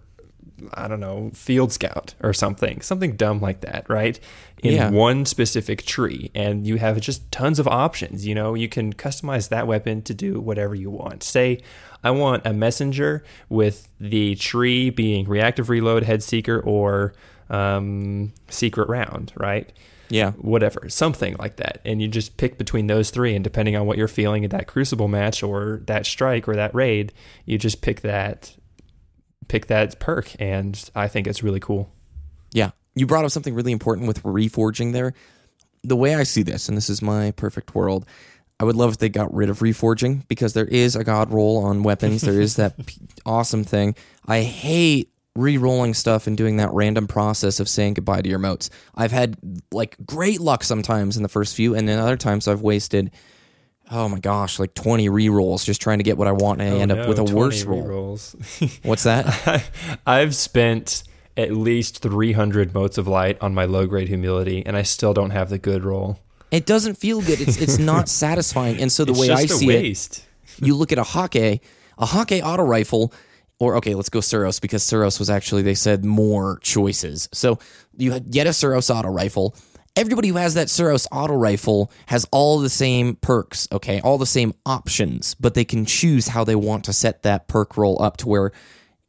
I 0.75 0.89
don't 0.89 1.01
know, 1.01 1.31
field 1.35 1.73
scout 1.73 2.15
or 2.23 2.33
something, 2.33 2.81
something 2.81 3.17
dumb 3.17 3.41
like 3.41 3.61
that, 3.61 3.85
right? 3.89 4.19
In 4.63 4.75
Yeah. 4.75 4.91
one 4.91 5.25
specific 5.27 5.83
tree, 5.85 6.31
and 6.35 6.67
you 6.67 6.77
have 6.77 7.01
just 7.01 7.31
tons 7.33 7.59
of 7.59 7.67
options. 7.67 8.27
You 8.27 8.35
know, 8.35 8.55
you 8.55 8.69
can 8.69 8.93
customize 8.93 9.49
that 9.49 9.67
weapon 9.67 10.03
to 10.03 10.15
do 10.15 10.41
whatever 10.41 10.75
you 10.75 10.91
want. 10.91 11.23
Say, 11.23 11.61
I 12.05 12.11
want 12.11 12.47
a 12.47 12.53
messenger 12.53 13.25
with 13.49 13.89
the 14.01 14.35
tree 14.37 14.91
being 14.91 15.27
reactive 15.27 15.69
reload, 15.69 16.03
head 16.05 16.23
seeker, 16.23 16.61
or 16.61 17.15
um, 17.51 18.33
secret 18.49 18.89
round, 18.89 19.33
right? 19.37 19.71
Yeah. 20.09 20.33
whatever, 20.33 20.91
something 20.91 21.37
like 21.39 21.57
that. 21.57 21.79
And 21.87 22.03
you 22.03 22.07
just 22.09 22.37
pick 22.37 22.59
between 22.59 22.87
those 22.87 23.09
three, 23.09 23.35
and 23.35 23.43
depending 23.43 23.77
on 23.77 23.87
what 23.87 23.97
you're 23.97 24.09
feeling 24.09 24.45
at 24.45 24.51
that 24.51 24.67
crucible 24.67 25.09
match 25.09 25.43
or 25.43 25.81
that 25.87 26.05
strike 26.05 26.47
or 26.47 26.55
that 26.55 26.75
raid, 26.75 27.15
you 27.47 27.57
just 27.57 27.81
pick 27.81 28.03
that 28.03 28.55
pick 29.49 29.67
that 29.67 29.99
perk 30.01 30.35
and 30.39 30.91
I 30.95 31.09
think 31.09 31.27
it's 31.27 31.43
really 31.43 31.61
cool. 31.61 31.91
Yeah. 32.53 32.71
You 32.95 33.07
brought 33.07 33.25
up 33.25 33.31
something 33.31 33.55
really 33.55 33.73
important 33.73 34.07
with 34.07 34.23
reforging 34.23 34.93
there. 34.93 35.15
The 35.83 35.97
way 35.97 36.15
I 36.15 36.23
see 36.23 36.43
this, 36.43 36.69
and 36.69 36.77
this 36.77 36.89
is 36.89 37.03
my 37.03 37.33
perfect 37.33 37.75
world, 37.75 38.07
I 38.61 38.65
would 38.65 38.77
love 38.77 38.93
if 38.93 38.99
they 38.99 39.09
got 39.09 39.35
rid 39.35 39.51
of 39.51 39.59
reforging 39.59 40.27
because 40.29 40.53
there 40.53 40.67
is 40.67 40.95
a 40.95 41.03
god 41.03 41.33
roll 41.33 41.65
on 41.65 41.83
weapons. 41.83 42.21
there 42.21 42.41
is 42.41 42.57
that 42.57 42.77
p- 42.87 43.01
awesome 43.27 43.65
thing. 43.65 43.97
I 44.27 44.43
hate 44.43 45.11
re-rolling 45.35 45.95
stuff 45.95 46.27
and 46.27 46.37
doing 46.37 46.59
that 46.59 46.71
random 46.73 47.09
process 47.09 47.59
of 47.59 47.69
saying 47.69 47.95
goodbye 47.95 48.21
to 48.21 48.29
your 48.29 48.39
motes. 48.39 48.71
I've 48.95 49.13
had 49.13 49.37
like 49.73 49.97
great 50.05 50.41
luck 50.41 50.63
sometimes 50.63 51.17
in 51.17 51.23
the 51.23 51.29
first 51.29 51.57
few, 51.57 51.75
and 51.75 51.89
then 51.89 51.99
other 51.99 52.17
times 52.17 52.47
I've 52.47 52.61
wasted 52.61 53.11
oh 53.93 54.09
my 54.09 54.19
gosh, 54.19 54.59
like 54.59 54.75
20 54.75 55.09
re-rolls 55.09 55.65
just 55.65 55.81
trying 55.81 55.99
to 55.99 56.05
get 56.05 56.17
what 56.17 56.27
I 56.27 56.33
want 56.33 56.61
and 56.61 56.71
I 56.71 56.77
oh 56.77 56.81
end 56.81 56.93
up 56.93 57.09
with 57.09 57.19
a 57.19 57.25
worse 57.25 57.63
roll. 57.65 58.19
What's 58.83 59.05
that? 59.05 59.65
I've 60.07 60.35
spent 60.35 61.05
at 61.37 61.53
least 61.53 62.03
300 62.03 62.75
motes 62.75 62.99
of 62.99 63.07
light 63.07 63.39
on 63.41 63.55
my 63.55 63.65
low 63.65 63.87
grade 63.87 64.09
humility, 64.09 64.65
and 64.65 64.77
I 64.77 64.83
still 64.83 65.15
don't 65.15 65.31
have 65.31 65.51
the 65.51 65.59
good 65.59 65.85
roll. 65.85 66.19
It 66.51 66.67
doesn't 66.67 66.97
feel 66.97 67.21
good. 67.21 67.41
It's 67.41 67.61
it's 67.61 67.79
not 67.93 68.09
satisfying. 68.09 68.81
And 68.81 68.91
so 68.91 69.05
the 69.05 69.13
It's 69.13 69.21
way 69.21 69.31
I 69.31 69.35
I 69.35 69.47
see 69.47 69.71
it, 69.71 70.27
you 70.61 70.75
look 70.75 70.93
at 70.93 70.99
a 70.99 71.05
Hake, 71.05 71.63
a 71.99 72.07
Hake 72.07 72.45
auto 72.45 72.63
rifle, 72.63 73.13
or 73.59 73.77
okay, 73.77 73.95
let's 73.95 74.11
go 74.11 74.19
Suros 74.19 74.61
because 74.61 74.83
Suros 74.85 75.19
was 75.19 75.31
actually 75.31 75.63
they 75.63 75.75
said 75.75 76.05
more 76.05 76.59
choices. 76.61 77.29
So 77.33 77.59
you 77.97 78.19
get 78.21 78.47
a 78.47 78.51
Suros 78.51 78.95
auto 78.95 79.09
rifle. 79.09 79.55
Everybody 79.95 80.29
who 80.29 80.37
has 80.37 80.55
that 80.55 80.69
Suros 80.69 81.07
auto 81.13 81.35
rifle 81.35 81.91
has 82.07 82.27
all 82.33 82.61
the 82.61 82.71
same 82.71 83.17
perks, 83.17 83.69
okay, 83.71 84.01
all 84.01 84.17
the 84.17 84.25
same 84.25 84.55
options, 84.65 85.35
but 85.35 85.53
they 85.53 85.67
can 85.67 85.85
choose 85.85 86.29
how 86.29 86.45
they 86.45 86.55
want 86.55 86.85
to 86.85 86.95
set 86.95 87.23
that 87.25 87.47
perk 87.47 87.77
roll 87.77 88.01
up 88.01 88.17
to 88.19 88.29
where 88.29 88.53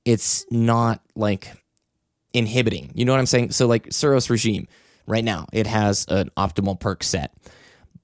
it's 0.03 0.45
not 0.51 1.01
like 1.15 1.53
inhibiting. 2.33 2.91
You 2.95 3.05
know 3.05 3.13
what 3.13 3.19
I'm 3.19 3.25
saying? 3.25 3.51
So 3.51 3.65
like 3.65 3.89
Suros 3.89 4.29
regime 4.29 4.67
right 5.07 5.23
now, 5.23 5.47
it 5.53 5.67
has 5.67 6.05
an 6.09 6.29
optimal 6.35 6.77
perk 6.77 7.03
set. 7.03 7.33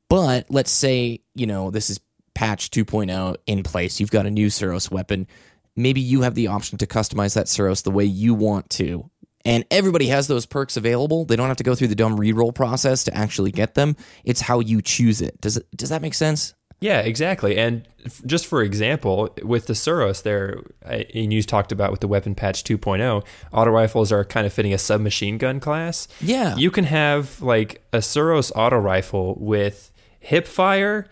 But 0.07 0.47
let's 0.49 0.71
say, 0.71 1.19
you 1.35 1.47
know, 1.47 1.71
this 1.71 1.89
is 1.89 1.99
patch 2.33 2.71
2.0 2.71 3.35
in 3.45 3.63
place. 3.63 3.99
You've 3.99 4.11
got 4.11 4.25
a 4.25 4.31
new 4.31 4.47
Suros 4.47 4.89
weapon. 4.89 5.27
Maybe 5.75 5.99
you 5.99 6.21
have 6.21 6.35
the 6.35 6.47
option 6.47 6.77
to 6.77 6.87
customize 6.87 7.35
that 7.35 7.47
Suros 7.47 7.83
the 7.83 7.91
way 7.91 8.05
you 8.05 8.33
want 8.33 8.69
to. 8.71 9.09
And 9.45 9.63
everybody 9.71 10.07
has 10.07 10.27
those 10.27 10.45
perks 10.45 10.75
available. 10.75 11.23
They 11.25 11.35
don't 11.35 11.47
have 11.47 11.57
to 11.57 11.63
go 11.63 11.73
through 11.75 11.87
the 11.87 11.95
dumb 11.95 12.17
reroll 12.17 12.53
process 12.53 13.03
to 13.05 13.15
actually 13.15 13.51
get 13.51 13.73
them. 13.75 13.95
It's 14.25 14.41
how 14.41 14.59
you 14.59 14.81
choose 14.81 15.21
it. 15.21 15.39
Does 15.41 15.57
it 15.57 15.65
does 15.75 15.89
that 15.89 16.01
make 16.01 16.13
sense? 16.13 16.53
Yeah, 16.81 16.99
exactly. 17.01 17.57
And 17.57 17.85
f- 18.05 18.21
just 18.25 18.45
for 18.45 18.61
example, 18.63 19.35
with 19.43 19.67
the 19.67 19.73
Suros 19.73 20.23
there, 20.23 20.61
I- 20.87 21.05
and 21.13 21.31
you 21.33 21.43
talked 21.43 21.71
about 21.73 21.91
with 21.91 21.99
the 21.99 22.07
weapon 22.07 22.35
patch 22.35 22.63
2.0, 22.63 23.23
auto 23.51 23.71
rifles 23.71 24.11
are 24.13 24.23
kind 24.23 24.45
of 24.47 24.53
fitting 24.53 24.73
a 24.73 24.77
submachine 24.77 25.37
gun 25.37 25.59
class. 25.59 26.07
Yeah. 26.21 26.55
You 26.55 26.71
can 26.71 26.85
have 26.85 27.41
like 27.41 27.81
a 27.91 27.97
Suros 27.97 28.51
auto 28.55 28.77
rifle 28.77 29.35
with 29.39 29.91
hip 30.21 30.47
fire 30.47 31.07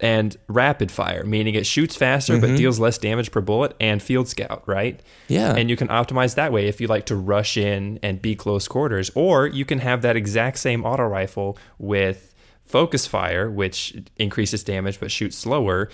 and 0.00 0.36
rapid 0.48 0.90
fire, 0.90 1.24
meaning 1.24 1.54
it 1.54 1.66
shoots 1.66 1.96
faster 1.96 2.40
but 2.40 2.56
deals 2.56 2.78
less 2.78 2.98
damage 2.98 3.30
per 3.30 3.40
bullet, 3.40 3.74
and 3.80 4.02
field 4.02 4.28
scout, 4.28 4.62
right? 4.66 5.00
Yeah. 5.28 5.54
And 5.54 5.70
you 5.70 5.76
can 5.76 5.88
optimize 5.88 6.34
that 6.34 6.52
way 6.52 6.66
if 6.66 6.80
you 6.80 6.86
like 6.86 7.06
to 7.06 7.16
rush 7.16 7.56
in 7.56 7.98
and 8.02 8.20
be 8.20 8.34
close 8.34 8.68
quarters. 8.68 9.10
Or 9.14 9.46
you 9.46 9.64
can 9.64 9.78
have 9.78 10.02
that 10.02 10.16
exact 10.16 10.58
same 10.58 10.84
auto 10.84 11.04
rifle 11.04 11.56
with 11.78 12.34
focus 12.64 13.06
fire, 13.06 13.50
which 13.50 13.96
increases 14.16 14.64
damage 14.64 14.98
but 14.98 15.10
shoots 15.10 15.36
slower, 15.36 15.90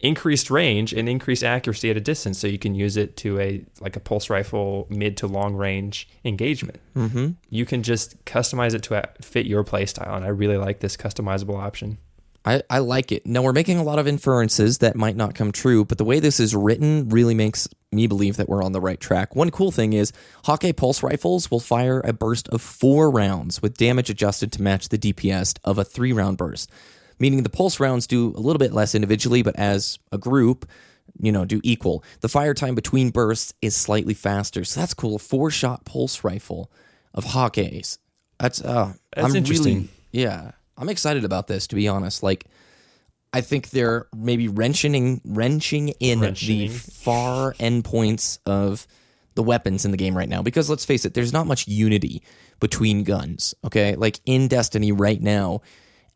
increased 0.00 0.50
range 0.50 0.92
and 0.92 1.08
increased 1.08 1.44
accuracy 1.44 1.90
at 1.90 1.96
a 1.96 2.00
distance. 2.00 2.38
So 2.38 2.46
you 2.46 2.58
can 2.58 2.74
use 2.74 2.96
it 2.96 3.16
to 3.18 3.38
a 3.38 3.64
like 3.80 3.96
a 3.96 4.00
pulse 4.00 4.30
rifle 4.30 4.86
mid 4.90 5.16
to 5.18 5.26
long 5.26 5.54
range 5.54 6.08
engagement. 6.24 6.80
Mm-hmm. 6.96 7.30
You 7.50 7.66
can 7.66 7.82
just 7.82 8.22
customize 8.24 8.74
it 8.74 8.82
to 8.84 9.08
fit 9.20 9.46
your 9.46 9.64
playstyle, 9.64 10.14
and 10.14 10.24
I 10.24 10.28
really 10.28 10.56
like 10.56 10.80
this 10.80 10.96
customizable 10.96 11.58
option. 11.58 11.98
I, 12.44 12.62
I 12.70 12.78
like 12.78 13.12
it. 13.12 13.26
Now 13.26 13.42
we're 13.42 13.52
making 13.52 13.78
a 13.78 13.82
lot 13.82 13.98
of 13.98 14.08
inferences 14.08 14.78
that 14.78 14.96
might 14.96 15.16
not 15.16 15.34
come 15.34 15.52
true, 15.52 15.84
but 15.84 15.98
the 15.98 16.04
way 16.04 16.20
this 16.20 16.40
is 16.40 16.56
written 16.56 17.08
really 17.10 17.34
makes 17.34 17.68
me 17.92 18.06
believe 18.06 18.38
that 18.38 18.48
we're 18.48 18.62
on 18.62 18.72
the 18.72 18.80
right 18.80 18.98
track. 18.98 19.36
One 19.36 19.50
cool 19.50 19.70
thing 19.70 19.92
is 19.92 20.12
Hawkeye 20.44 20.72
pulse 20.72 21.02
rifles 21.02 21.50
will 21.50 21.60
fire 21.60 22.00
a 22.00 22.12
burst 22.12 22.48
of 22.48 22.62
four 22.62 23.10
rounds 23.10 23.60
with 23.60 23.76
damage 23.76 24.08
adjusted 24.08 24.52
to 24.52 24.62
match 24.62 24.88
the 24.88 24.98
DPS 24.98 25.58
of 25.64 25.76
a 25.76 25.84
three 25.84 26.12
round 26.12 26.38
burst. 26.38 26.70
Meaning 27.18 27.42
the 27.42 27.50
pulse 27.50 27.78
rounds 27.78 28.06
do 28.06 28.28
a 28.34 28.40
little 28.40 28.58
bit 28.58 28.72
less 28.72 28.94
individually, 28.94 29.42
but 29.42 29.56
as 29.56 29.98
a 30.10 30.16
group, 30.16 30.66
you 31.18 31.32
know, 31.32 31.44
do 31.44 31.60
equal. 31.62 32.02
The 32.20 32.28
fire 32.28 32.54
time 32.54 32.74
between 32.74 33.10
bursts 33.10 33.52
is 33.60 33.76
slightly 33.76 34.14
faster. 34.14 34.64
So 34.64 34.80
that's 34.80 34.94
cool. 34.94 35.16
A 35.16 35.18
four 35.18 35.50
shot 35.50 35.84
pulse 35.84 36.24
rifle 36.24 36.70
of 37.12 37.26
Hawkeyes. 37.26 37.98
That's 38.38 38.62
uh 38.62 38.94
That's 39.14 39.28
I'm 39.28 39.36
interesting. 39.36 39.74
Really, 39.74 39.90
yeah. 40.12 40.52
I'm 40.80 40.88
excited 40.88 41.24
about 41.24 41.46
this 41.46 41.66
to 41.68 41.76
be 41.76 41.86
honest. 41.86 42.22
Like 42.22 42.46
I 43.32 43.40
think 43.42 43.70
they're 43.70 44.08
maybe 44.16 44.48
wrenching 44.48 45.20
wrenching 45.24 45.90
in 46.00 46.20
the 46.20 46.26
Wrenching. 46.26 46.70
far 46.70 47.52
endpoints 47.54 48.38
of 48.46 48.86
the 49.36 49.42
weapons 49.42 49.84
in 49.84 49.92
the 49.92 49.96
game 49.96 50.16
right 50.16 50.28
now 50.28 50.42
because 50.42 50.68
let's 50.68 50.84
face 50.84 51.04
it, 51.04 51.14
there's 51.14 51.32
not 51.32 51.46
much 51.46 51.68
unity 51.68 52.22
between 52.58 53.04
guns. 53.04 53.54
Okay, 53.64 53.94
like 53.94 54.20
in 54.26 54.48
Destiny 54.48 54.90
right 54.90 55.20
now, 55.20 55.60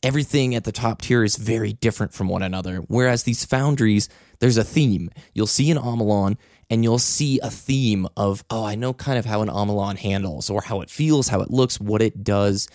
everything 0.02 0.54
at 0.54 0.64
the 0.64 0.72
top 0.72 1.02
tier 1.02 1.24
is 1.24 1.36
very 1.36 1.72
different 1.72 2.12
from 2.12 2.28
one 2.28 2.42
another. 2.42 2.78
Whereas 2.88 3.22
these 3.22 3.44
foundries, 3.44 4.08
there's 4.40 4.58
a 4.58 4.64
theme. 4.64 5.10
You'll 5.32 5.46
see 5.46 5.70
an 5.70 5.78
Omolon 5.78 6.36
and 6.68 6.82
you'll 6.82 6.98
see 6.98 7.38
a 7.40 7.50
theme 7.50 8.06
of, 8.16 8.44
oh, 8.50 8.64
I 8.64 8.74
know 8.74 8.92
kind 8.92 9.18
of 9.18 9.24
how 9.24 9.42
an 9.42 9.48
Omolon 9.48 9.96
handles 9.96 10.50
or 10.50 10.62
how 10.62 10.80
it 10.80 10.90
feels, 10.90 11.28
how 11.28 11.40
it 11.40 11.50
looks, 11.50 11.80
what 11.80 12.02
it 12.02 12.24
does. 12.24 12.68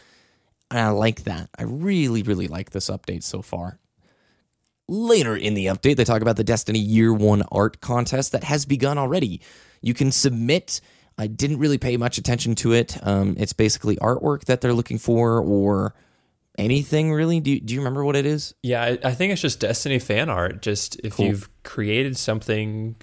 And 0.71 0.79
I 0.79 0.89
like 0.89 1.23
that. 1.23 1.49
I 1.57 1.63
really, 1.63 2.21
really 2.23 2.47
like 2.47 2.71
this 2.71 2.89
update 2.89 3.23
so 3.23 3.41
far. 3.41 3.79
Later 4.87 5.35
in 5.35 5.53
the 5.53 5.67
update, 5.67 5.97
they 5.97 6.03
talk 6.03 6.21
about 6.21 6.35
the 6.35 6.43
Destiny 6.43 6.79
Year 6.79 7.13
One 7.13 7.43
art 7.51 7.79
contest 7.81 8.31
that 8.31 8.43
has 8.43 8.65
begun 8.65 8.97
already. 8.97 9.41
You 9.81 9.93
can 9.93 10.11
submit. 10.11 10.81
I 11.17 11.27
didn't 11.27 11.59
really 11.59 11.77
pay 11.77 11.95
much 11.97 12.17
attention 12.17 12.55
to 12.55 12.73
it. 12.73 12.97
Um, 13.05 13.35
it's 13.37 13.53
basically 13.53 13.97
artwork 13.97 14.45
that 14.45 14.61
they're 14.61 14.73
looking 14.73 14.97
for, 14.97 15.39
or 15.39 15.93
anything 16.57 17.11
really. 17.13 17.39
Do 17.39 17.51
you, 17.51 17.59
do 17.59 17.73
you 17.73 17.79
remember 17.81 18.03
what 18.03 18.15
it 18.15 18.25
is? 18.25 18.53
Yeah, 18.63 18.83
I, 18.83 18.97
I 19.03 19.11
think 19.13 19.31
it's 19.33 19.41
just 19.41 19.59
Destiny 19.59 19.99
fan 19.99 20.29
art. 20.29 20.61
Just 20.61 20.99
if 21.03 21.17
Cool. 21.17 21.27
you've 21.27 21.49
created 21.63 22.17
something 22.17 22.95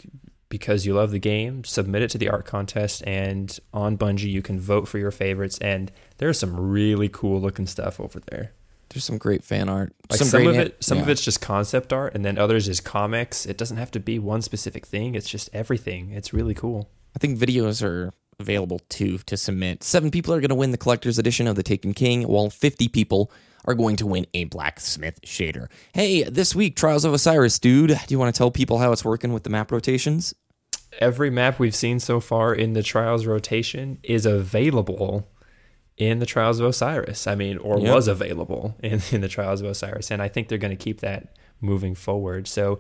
because 0.49 0.87
you 0.87 0.95
love 0.95 1.11
the 1.11 1.19
game, 1.19 1.63
submit 1.65 2.03
it 2.03 2.11
to 2.11 2.19
the 2.19 2.29
art 2.31 2.47
contest, 2.47 3.03
and 3.07 3.59
on 3.73 3.97
Bungie 3.99 4.31
you 4.31 4.43
can 4.43 4.59
vote 4.59 4.89
for 4.89 4.99
your 4.99 5.11
favorites. 5.11 5.59
And 5.59 5.93
there's 6.19 6.39
some 6.39 6.59
really 6.59 7.09
cool 7.09 7.41
looking 7.41 7.67
stuff 7.67 8.01
over 8.01 8.21
there. 8.31 8.53
There's 8.89 9.05
some 9.05 9.19
great 9.19 9.43
fan 9.43 9.69
art. 9.69 9.93
Like 10.09 10.21
some, 10.21 10.31
great 10.31 10.47
of 10.47 10.57
it, 10.57 10.77
some 10.83 10.99
of 10.99 11.09
it's 11.09 11.25
just 11.25 11.41
concept 11.41 11.93
art, 11.93 12.15
and 12.15 12.25
then 12.25 12.39
others 12.39 12.69
is 12.69 12.81
comics. 12.81 13.45
It 13.45 13.59
doesn't 13.59 13.77
have 13.77 13.91
to 13.93 14.01
be 14.01 14.19
one 14.19 14.43
specific 14.43 14.87
thing. 14.87 15.15
It's 15.15 15.29
just 15.29 15.51
everything. 15.53 16.11
It's 16.13 16.33
really 16.33 16.55
cool. 16.55 16.89
I 17.15 17.19
think 17.19 17.39
videos 17.39 17.83
are 17.83 18.13
available 18.39 18.81
too 18.89 19.19
to 19.19 19.37
submit. 19.37 19.83
Seven 19.83 20.11
people 20.11 20.33
are 20.33 20.41
going 20.41 20.51
to 20.51 20.55
win 20.55 20.71
the 20.71 20.79
collector's 20.79 21.19
edition 21.19 21.47
of 21.47 21.57
the 21.57 21.63
Taken 21.63 21.95
King, 21.95 22.23
while 22.29 22.49
50 22.49 22.89
people 22.89 23.31
are 23.65 23.75
going 23.75 23.97
to 23.97 24.07
win 24.07 24.27
a 24.35 24.45
blacksmith 24.45 25.21
shader. 25.23 25.69
Hey, 25.93 26.23
this 26.23 26.55
week, 26.55 26.77
Trials 26.77 27.05
of 27.05 27.13
Osiris, 27.13 27.59
dude. 27.59 27.91
Do 27.91 28.15
you 28.15 28.19
want 28.19 28.33
to 28.33 28.39
tell 28.39 28.51
people 28.51 28.79
how 28.79 28.93
it's 28.93 29.05
working 29.05 29.33
with 29.33 29.43
the 29.43 29.51
map 29.51 29.73
rotations? 29.73 30.35
Every 30.99 31.31
map 31.31 31.59
we've 31.59 31.75
seen 31.75 31.99
so 31.99 32.21
far 32.21 32.55
in 32.55 32.75
the 32.75 32.83
Trials 32.83 33.27
rotation 33.27 33.99
is 34.03 34.25
available 34.25 35.29
in 35.97 36.19
the 36.19 36.27
Trials 36.27 36.61
of 36.61 36.67
Osiris. 36.67 37.27
I 37.27 37.35
mean, 37.35 37.57
or 37.59 37.79
Yep. 37.79 37.95
was 37.95 38.09
available 38.09 38.75
in, 38.83 39.01
in 39.13 39.21
the 39.21 39.29
Trials 39.29 39.61
of 39.61 39.67
Osiris. 39.69 40.11
And 40.11 40.21
I 40.23 40.29
think 40.29 40.49
they're 40.49 40.59
going 40.59 40.77
to 40.77 40.83
keep 40.85 41.01
that 41.01 41.37
moving 41.61 41.95
forward. 41.95 42.47
So 42.49 42.79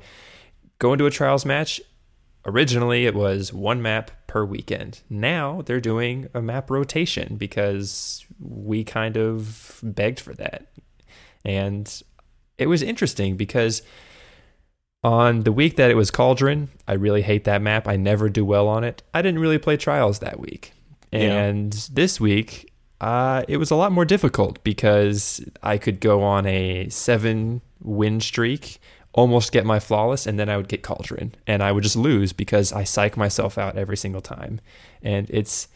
going 0.79 0.99
to 0.99 1.07
a 1.07 1.11
Trials 1.11 1.47
match, 1.47 1.81
originally 2.45 3.07
it 3.07 3.15
was 3.15 3.53
one 3.53 3.81
map 3.81 4.11
per 4.27 4.45
weekend. 4.45 5.01
Now 5.09 5.63
they're 5.65 5.81
doing 5.81 6.29
a 6.35 6.43
map 6.43 6.71
rotation 6.71 7.37
because 7.37 8.25
we 8.39 8.85
kind 8.85 9.17
of 9.17 9.81
begged 9.83 10.21
for 10.21 10.35
that. 10.35 10.67
And 11.45 12.03
it 12.59 12.67
was 12.67 12.83
interesting 12.83 13.37
because 13.37 13.83
on 15.03 15.43
the 15.45 15.53
week 15.53 15.77
that 15.77 15.91
it 15.91 15.95
was 15.97 16.11
Cauldron, 16.11 16.69
I 16.89 16.95
really 16.95 17.23
hate 17.23 17.45
that 17.45 17.63
map. 17.63 17.87
I 17.87 17.97
never 17.97 18.29
do 18.29 18.45
well 18.45 18.67
on 18.69 18.83
it. 18.85 19.03
I 19.15 19.23
didn't 19.23 19.41
really 19.41 19.59
play 19.59 19.77
Trials 19.77 20.19
that 20.19 20.41
week. 20.41 20.73
Yeah. 21.13 21.21
And 21.45 21.73
this 21.93 22.21
week, 22.21 22.73
uh, 23.01 23.45
it 23.49 23.59
was 23.59 23.71
a 23.71 23.77
lot 23.77 23.93
more 23.93 24.05
difficult 24.05 24.63
because 24.65 25.45
I 25.63 25.79
could 25.79 26.01
go 26.01 26.23
on 26.23 26.47
a 26.47 26.89
seven 26.89 27.61
win 27.83 28.21
streak, 28.21 28.79
almost 29.13 29.53
get 29.53 29.67
my 29.67 29.81
flawless, 29.81 30.27
and 30.27 30.39
then 30.39 30.49
I 30.49 30.57
would 30.57 30.69
get 30.69 30.83
Cauldron. 30.83 31.35
And 31.47 31.63
I 31.63 31.73
would 31.73 31.83
just 31.83 31.97
lose 31.97 32.33
because 32.33 32.73
I 32.73 32.85
psych 32.85 33.17
myself 33.17 33.59
out 33.59 33.77
every 33.77 33.97
single 33.97 34.23
time. 34.23 34.61
And 35.03 35.29
it's 35.31 35.69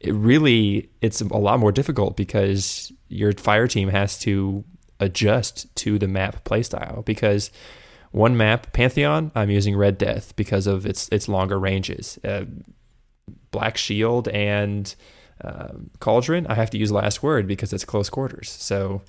it 0.00 0.14
really 0.14 0.90
it's 1.00 1.20
a 1.20 1.36
lot 1.36 1.58
more 1.58 1.72
difficult 1.72 2.16
because 2.16 2.92
your 3.08 3.32
fire 3.32 3.66
team 3.66 3.88
has 3.88 4.18
to 4.20 4.64
adjust 5.00 5.74
to 5.76 5.98
the 5.98 6.08
map 6.08 6.44
playstyle 6.44 7.04
because 7.04 7.50
one 8.12 8.36
map 8.36 8.72
Pantheon 8.72 9.32
I'm 9.34 9.50
using 9.50 9.76
Red 9.76 9.98
Death 9.98 10.34
because 10.36 10.66
of 10.68 10.86
its 10.86 11.08
its 11.08 11.28
longer 11.28 11.58
ranges. 11.58 12.18
Uh, 12.24 12.44
Black 13.50 13.76
Shield 13.76 14.28
and 14.28 14.94
um, 15.42 15.90
Cauldron 16.00 16.46
I 16.46 16.54
have 16.54 16.70
to 16.70 16.78
use 16.78 16.90
Last 16.92 17.22
Word 17.22 17.46
because 17.46 17.72
it's 17.72 17.84
close 17.84 18.10
quarters. 18.10 18.50
So 18.50 19.02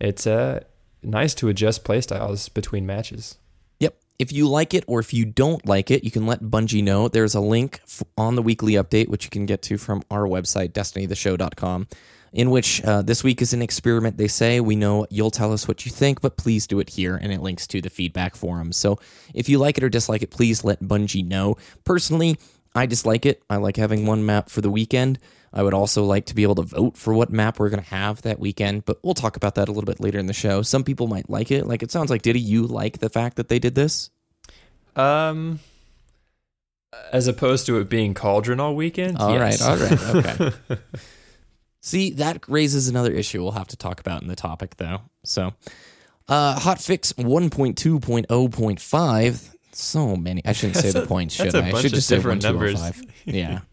it's 0.00 0.26
uh, 0.26 0.64
nice 1.02 1.34
to 1.34 1.48
adjust 1.48 1.84
playstyles 1.84 2.52
between 2.52 2.86
matches. 2.86 3.36
Yep. 3.78 3.94
If 4.18 4.32
you 4.32 4.48
like 4.48 4.74
it 4.74 4.84
or 4.86 5.00
if 5.00 5.14
you 5.14 5.24
don't 5.24 5.64
like 5.66 5.90
it, 5.90 6.04
you 6.04 6.10
can 6.10 6.26
let 6.26 6.42
Bungie 6.42 6.82
know. 6.82 7.08
There's 7.08 7.34
a 7.34 7.40
link 7.40 7.80
on 8.18 8.34
the 8.34 8.42
weekly 8.42 8.72
update, 8.72 9.08
which 9.08 9.24
you 9.24 9.30
can 9.30 9.46
get 9.46 9.62
to 9.62 9.78
from 9.78 10.02
our 10.10 10.26
website, 10.26 10.72
destinytheshow.com, 10.72 11.88
in 12.32 12.50
which 12.50 12.82
uh, 12.84 13.02
this 13.02 13.24
week 13.24 13.40
is 13.40 13.52
an 13.52 13.62
experiment. 13.62 14.16
They 14.16 14.28
say, 14.28 14.60
we 14.60 14.76
know 14.76 15.06
you'll 15.10 15.30
tell 15.30 15.52
us 15.52 15.66
what 15.66 15.86
you 15.86 15.92
think, 15.92 16.20
but 16.20 16.36
please 16.36 16.66
do 16.66 16.80
it 16.80 16.90
here. 16.90 17.16
And 17.16 17.32
it 17.32 17.40
links 17.40 17.66
to 17.68 17.80
the 17.80 17.90
feedback 17.90 18.36
forum. 18.36 18.72
So 18.72 18.98
if 19.34 19.48
you 19.48 19.58
like 19.58 19.78
it 19.78 19.84
or 19.84 19.88
dislike 19.88 20.22
it, 20.22 20.30
please 20.30 20.64
let 20.64 20.82
Bungie 20.82 21.26
know. 21.26 21.56
Personally, 21.84 22.36
I 22.74 22.86
dislike 22.86 23.26
it. 23.26 23.42
I 23.50 23.56
like 23.56 23.76
having 23.76 24.06
one 24.06 24.24
map 24.24 24.48
for 24.48 24.60
the 24.60 24.70
weekend. 24.70 25.18
I 25.52 25.62
would 25.62 25.74
also 25.74 26.04
like 26.04 26.26
to 26.26 26.34
be 26.34 26.44
able 26.44 26.54
to 26.56 26.62
vote 26.62 26.96
for 26.96 27.12
what 27.12 27.30
map 27.30 27.58
we're 27.58 27.70
going 27.70 27.82
to 27.82 27.90
have 27.90 28.22
that 28.22 28.38
weekend, 28.38 28.84
but 28.84 28.98
we'll 29.02 29.14
talk 29.14 29.36
about 29.36 29.56
that 29.56 29.68
a 29.68 29.72
little 29.72 29.86
bit 29.86 30.00
later 30.00 30.18
in 30.18 30.26
the 30.26 30.32
show. 30.32 30.62
Some 30.62 30.84
people 30.84 31.08
might 31.08 31.28
like 31.28 31.50
it. 31.50 31.66
Like 31.66 31.82
it 31.82 31.90
sounds 31.90 32.10
like 32.10 32.22
Diddy, 32.22 32.40
you 32.40 32.66
like 32.66 32.98
the 32.98 33.08
fact 33.08 33.36
that 33.36 33.48
they 33.48 33.58
did 33.58 33.74
this? 33.74 34.10
Um, 34.94 35.58
as 37.12 37.26
opposed 37.26 37.66
to 37.66 37.78
it 37.78 37.88
being 37.88 38.14
Cauldron 38.14 38.60
all 38.60 38.76
weekend. 38.76 39.18
All 39.18 39.36
right, 39.38 39.58
yes. 39.58 39.62
all 39.62 39.76
right, 39.76 40.40
okay. 40.70 40.80
See, 41.80 42.10
that 42.10 42.48
raises 42.48 42.86
another 42.88 43.12
issue 43.12 43.42
we'll 43.42 43.52
have 43.52 43.68
to 43.68 43.76
talk 43.76 44.00
about 44.00 44.22
in 44.22 44.28
the 44.28 44.36
topic, 44.36 44.76
though. 44.76 45.00
So, 45.24 45.54
uh, 46.28 46.58
hotfix 46.58 47.14
1.2.0.5. 47.14 49.54
So 49.72 50.16
many. 50.16 50.42
I 50.44 50.52
shouldn't 50.52 50.76
say 50.76 50.90
the 50.90 51.06
points, 51.06 51.34
should 51.34 51.54
I? 51.54 51.68
I 51.68 51.80
should 51.80 51.94
just 51.94 52.08
say 52.08 52.16
different 52.16 52.42
numbers. 52.42 52.74
1205. 52.74 53.34
Yeah. 53.34 53.60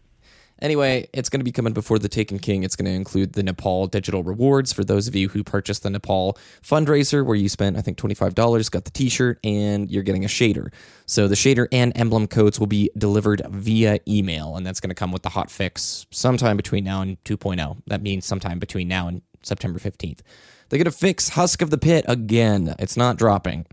Anyway, 0.60 1.08
it's 1.12 1.28
going 1.28 1.40
to 1.40 1.44
be 1.44 1.52
coming 1.52 1.72
before 1.72 1.98
the 1.98 2.08
Taken 2.08 2.38
King. 2.38 2.62
It's 2.62 2.76
going 2.76 2.86
to 2.86 2.92
include 2.92 3.34
the 3.34 3.42
Nepal 3.42 3.86
digital 3.86 4.22
rewards 4.22 4.72
for 4.72 4.84
those 4.84 5.06
of 5.06 5.14
you 5.14 5.28
who 5.28 5.44
purchased 5.44 5.82
the 5.82 5.90
Nepal 5.90 6.36
fundraiser, 6.62 7.24
where 7.24 7.36
you 7.36 7.48
spent, 7.48 7.76
I 7.76 7.80
think, 7.80 7.98
$25, 7.98 8.70
got 8.70 8.84
the 8.84 8.90
t 8.90 9.08
shirt, 9.08 9.38
and 9.44 9.90
you're 9.90 10.02
getting 10.02 10.24
a 10.24 10.28
shader. 10.28 10.72
So 11.06 11.28
the 11.28 11.34
shader 11.34 11.68
and 11.70 11.96
emblem 11.96 12.26
codes 12.26 12.58
will 12.58 12.66
be 12.66 12.90
delivered 12.98 13.42
via 13.48 14.00
email, 14.08 14.56
and 14.56 14.66
that's 14.66 14.80
going 14.80 14.90
to 14.90 14.94
come 14.94 15.12
with 15.12 15.22
the 15.22 15.30
hot 15.30 15.50
fix 15.50 16.06
sometime 16.10 16.56
between 16.56 16.84
now 16.84 17.02
and 17.02 17.22
2.0. 17.24 17.82
That 17.86 18.02
means 18.02 18.26
sometime 18.26 18.58
between 18.58 18.88
now 18.88 19.08
and 19.08 19.22
September 19.42 19.78
15th. 19.78 20.20
They're 20.68 20.78
going 20.78 20.84
to 20.84 20.90
fix 20.90 21.30
Husk 21.30 21.62
of 21.62 21.70
the 21.70 21.78
Pit 21.78 22.04
again. 22.08 22.74
It's 22.78 22.96
not 22.96 23.16
dropping. 23.16 23.66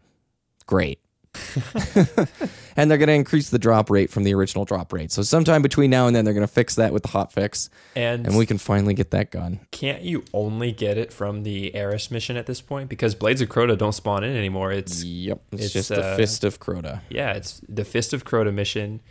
Great. 0.65 0.99
and 2.75 2.89
they're 2.89 2.97
going 2.97 3.07
to 3.07 3.13
increase 3.13 3.49
the 3.49 3.59
drop 3.59 3.89
rate 3.89 4.09
from 4.09 4.23
the 4.23 4.33
original 4.33 4.65
drop 4.65 4.91
rate. 4.93 5.11
So 5.11 5.21
sometime 5.21 5.61
between 5.61 5.89
now 5.89 6.07
and 6.07 6.15
then, 6.15 6.25
they're 6.25 6.33
going 6.33 6.45
to 6.45 6.51
fix 6.51 6.75
that 6.75 6.93
with 6.93 7.03
the 7.03 7.09
hot 7.09 7.31
fix, 7.31 7.69
And, 7.95 8.25
and 8.27 8.37
we 8.37 8.45
can 8.45 8.57
finally 8.57 8.93
get 8.93 9.11
that 9.11 9.31
gun. 9.31 9.59
can't 9.71 10.01
you 10.01 10.23
only 10.33 10.71
get 10.71 10.97
it 10.97 11.13
from 11.13 11.43
the 11.43 11.73
Eris 11.75 12.11
mission 12.11 12.37
at 12.37 12.45
this 12.45 12.61
point? 12.61 12.89
Because 12.89 13.15
Blades 13.15 13.41
of 13.41 13.49
Crota 13.49 13.77
don't 13.77 13.93
spawn 13.93 14.23
in 14.23 14.35
anymore. 14.35 14.71
It's 14.71 15.03
Yep, 15.03 15.41
it's, 15.51 15.63
It's, 15.65 15.73
just 15.73 15.89
the 15.89 16.03
uh, 16.03 16.15
Fist 16.17 16.43
of 16.43 16.59
Crota. 16.59 17.01
yeah, 17.09 17.33
it's 17.33 17.61
the 17.67 17.85
Fist 17.85 18.13
of 18.13 18.25
Crota 18.25 18.53
mission, 18.53 19.01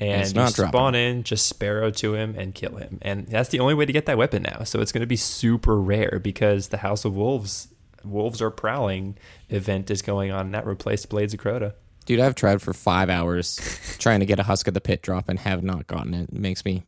and 0.00 0.22
it's 0.22 0.34
you 0.34 0.66
spawn 0.66 0.94
in, 0.94 1.22
just 1.22 1.46
Sparrow 1.46 1.90
to 1.92 2.14
him 2.14 2.34
and 2.36 2.54
kill 2.54 2.76
him, 2.76 2.98
and 3.02 3.26
that's 3.28 3.48
the 3.50 3.60
only 3.60 3.74
way 3.74 3.86
to 3.86 3.92
get 3.92 4.06
that 4.06 4.18
weapon 4.18 4.42
now. 4.42 4.64
So 4.64 4.80
it's 4.80 4.92
going 4.92 5.02
to 5.02 5.06
be 5.06 5.16
super 5.16 5.80
rare 5.80 6.20
because 6.22 6.68
the 6.68 6.78
House 6.78 7.04
of 7.04 7.14
Wolves, 7.16 7.68
Wolves 8.04 8.40
are 8.42 8.50
prowling 8.50 9.16
event 9.48 9.90
is 9.90 10.02
going 10.02 10.30
on, 10.30 10.46
and 10.46 10.54
that 10.54 10.66
replaced 10.66 11.08
Blades 11.08 11.34
of 11.34 11.40
Crota. 11.40 11.74
Dude, 12.06 12.20
I've 12.20 12.34
tried 12.34 12.60
for 12.60 12.72
five 12.72 13.08
hours 13.08 13.56
trying 13.98 14.20
to 14.20 14.26
get 14.26 14.38
a 14.38 14.42
Husk 14.42 14.68
of 14.68 14.74
the 14.74 14.80
Pit 14.80 15.02
drop 15.02 15.28
and 15.28 15.38
have 15.38 15.62
not 15.62 15.86
gotten 15.86 16.14
it. 16.14 16.28
It 16.30 16.38
makes 16.38 16.64
me. 16.64 16.84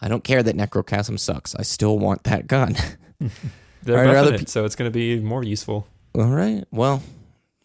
I 0.00 0.08
don't 0.08 0.24
care 0.24 0.42
that 0.42 0.56
Necrochasm 0.56 1.18
sucks. 1.18 1.54
I 1.54 1.62
still 1.62 1.98
want 1.98 2.24
that 2.24 2.46
gun. 2.46 2.76
They're 3.82 3.98
All 3.98 4.04
right, 4.04 4.14
buffing 4.14 4.18
other 4.18 4.34
it, 4.34 4.48
so 4.48 4.64
it's 4.64 4.76
going 4.76 4.90
to 4.90 4.94
be 4.94 5.20
more 5.20 5.42
useful. 5.42 5.86
All 6.14 6.26
right. 6.26 6.64
Well, 6.70 7.02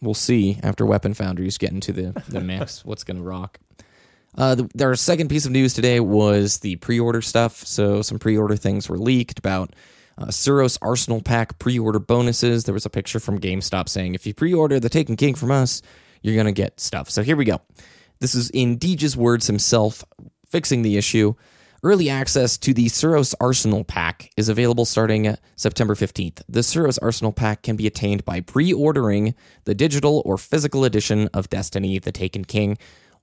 we'll 0.00 0.14
see 0.14 0.58
after 0.62 0.86
Weapon 0.86 1.14
Foundries 1.14 1.58
get 1.58 1.72
into 1.72 1.92
the, 1.92 2.22
the 2.28 2.40
mix 2.40 2.84
what's 2.84 3.04
going 3.04 3.16
to 3.16 3.22
rock. 3.22 3.58
Uh, 4.36 4.54
the, 4.54 4.70
their 4.74 4.94
second 4.94 5.28
piece 5.28 5.44
of 5.44 5.52
news 5.52 5.74
today 5.74 6.00
was 6.00 6.58
the 6.60 6.76
pre 6.76 6.98
order 6.98 7.20
stuff. 7.20 7.56
So, 7.66 8.02
some 8.02 8.18
pre 8.18 8.36
order 8.36 8.56
things 8.56 8.88
were 8.88 8.98
leaked 8.98 9.38
about 9.38 9.74
uh, 10.18 10.26
Suros 10.26 10.78
Arsenal 10.82 11.20
Pack 11.20 11.58
pre 11.58 11.78
order 11.78 11.98
bonuses. 11.98 12.64
There 12.64 12.74
was 12.74 12.86
a 12.86 12.90
picture 12.90 13.20
from 13.20 13.38
GameStop 13.38 13.88
saying 13.88 14.14
if 14.14 14.26
you 14.26 14.34
pre 14.34 14.52
order 14.52 14.78
the 14.80 14.88
Taken 14.88 15.16
King 15.16 15.34
from 15.34 15.50
us, 15.50 15.82
you're 16.22 16.34
going 16.34 16.46
to 16.46 16.52
get 16.52 16.80
stuff. 16.80 17.10
So, 17.10 17.22
here 17.22 17.36
we 17.36 17.44
go. 17.44 17.60
This 18.20 18.34
is 18.34 18.50
in 18.50 18.78
Deej's 18.78 19.16
words 19.16 19.46
himself 19.46 20.04
fixing 20.48 20.82
the 20.82 20.96
issue. 20.96 21.34
Early 21.84 22.08
access 22.08 22.56
to 22.58 22.72
the 22.72 22.86
Suros 22.86 23.34
Arsenal 23.40 23.82
Pack 23.82 24.30
is 24.36 24.48
available 24.48 24.84
starting 24.84 25.36
September 25.56 25.96
15th. 25.96 26.40
The 26.48 26.60
Suros 26.60 26.96
Arsenal 27.02 27.32
Pack 27.32 27.62
can 27.62 27.74
be 27.74 27.88
attained 27.88 28.24
by 28.24 28.40
pre 28.40 28.72
ordering 28.72 29.34
the 29.64 29.74
digital 29.74 30.22
or 30.24 30.38
physical 30.38 30.84
edition 30.84 31.28
of 31.34 31.50
Destiny 31.50 31.98
the 31.98 32.12
Taken 32.12 32.44
King, 32.44 32.78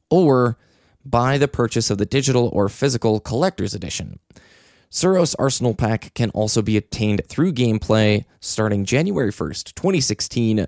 or 0.10 0.58
by 1.06 1.38
the 1.38 1.47
purchase 1.47 1.89
of 1.89 1.99
the 1.99 2.06
digital 2.06 2.49
or 2.52 2.67
physical 2.67 3.21
collector's 3.21 3.73
edition. 3.73 4.19
Suros 4.91 5.36
Arsenal 5.38 5.75
Pack 5.75 6.15
can 6.15 6.32
also 6.32 6.63
be 6.63 6.75
attained 6.75 7.21
through 7.28 7.54
gameplay 7.54 8.25
starting 8.39 8.86
January 8.86 9.32
1st, 9.32 9.75
2016. 9.75 10.65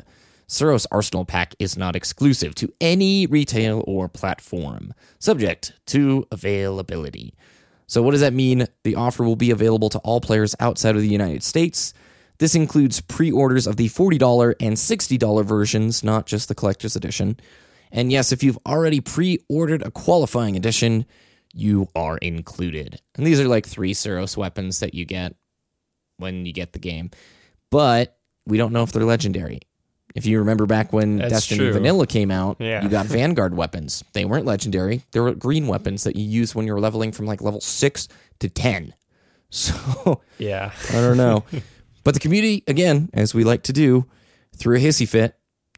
Suros 0.48 0.86
Arsenal 0.92 1.26
Pack 1.26 1.56
is 1.58 1.76
not 1.76 1.96
exclusive 1.96 2.54
to 2.56 2.72
any 2.80 3.26
retail 3.26 3.84
or 3.88 4.08
platform, 4.08 4.94
subject 5.18 5.74
to 5.88 6.28
availability. 6.32 7.34
So, 7.88 8.04
what 8.04 8.12
does 8.12 8.22
that 8.22 8.34
mean? 8.34 8.68
The 8.84 8.96
offer 8.96 9.24
will 9.24 9.36
be 9.36 9.50
available 9.50 9.90
to 9.90 10.00
all 10.00 10.22
players 10.22 10.56
outside 10.60 10.96
of 10.96 11.02
the 11.02 11.08
United 11.08 11.42
States. 11.42 11.92
This 12.38 12.54
includes 12.54 13.02
pre 13.02 13.32
orders 13.32 13.66
of 13.66 13.78
the 13.78 13.90
$40 13.90 14.54
and 14.60 14.76
$60 14.76 15.46
versions, 15.46 16.04
not 16.04 16.28
just 16.28 16.48
the 16.48 16.56
collector's 16.56 16.96
edition. 16.96 17.38
And 17.92 18.12
yes, 18.12 18.32
if 18.32 18.44
you've 18.44 18.60
already 18.68 19.02
pre 19.02 19.40
ordered 19.50 19.82
a 19.82 19.90
qualifying 19.90 20.56
edition, 20.56 21.06
you 21.54 21.88
are 21.96 22.18
included. 22.18 23.02
And 23.16 23.26
these 23.26 23.40
are 23.40 23.48
like 23.48 23.66
three 23.66 23.94
Suros 23.94 24.38
weapons 24.38 24.80
that 24.80 24.94
you 24.94 25.06
get 25.06 25.36
when 26.18 26.46
you 26.46 26.54
get 26.54 26.74
the 26.74 26.80
game. 26.80 27.12
But 27.70 28.18
we 28.46 28.58
don't 28.58 28.74
know 28.74 28.84
if 28.84 28.92
they're 28.92 29.04
legendary. 29.04 29.60
If 30.14 30.26
you 30.26 30.40
remember 30.40 30.66
back 30.66 30.92
when 30.92 31.18
That's 31.20 31.32
Destiny 31.34 31.60
true. 31.60 31.74
Vanilla 31.74 32.06
came 32.06 32.32
out, 32.32 32.58
Yeah. 32.60 32.84
you 32.84 32.90
got 32.90 33.06
Vanguard 33.08 33.56
weapons. 33.56 34.04
They 34.14 34.26
weren't 34.26 34.46
legendary. 34.46 35.04
They 35.12 35.20
were 35.22 35.34
green 35.34 35.68
weapons 35.68 36.04
that 36.04 36.16
you 36.18 36.24
use 36.26 36.54
when 36.54 36.68
you're 36.68 36.80
leveling 36.82 37.12
from 37.14 37.26
like 37.28 37.42
level 37.42 37.62
6 37.62 38.08
to 38.40 38.50
10. 38.50 38.94
So 39.54 40.22
Yeah. 40.38 40.72
I 40.90 40.94
don't 40.94 41.18
know. 41.18 41.44
but 42.06 42.14
the 42.14 42.20
community, 42.22 42.64
again, 42.68 43.10
as 43.14 43.34
we 43.34 43.44
like 43.44 43.64
to 43.64 43.74
do, 43.74 44.06
threw 44.56 44.78
a 44.78 44.80
hissy 44.80 45.06
fit 45.08 45.36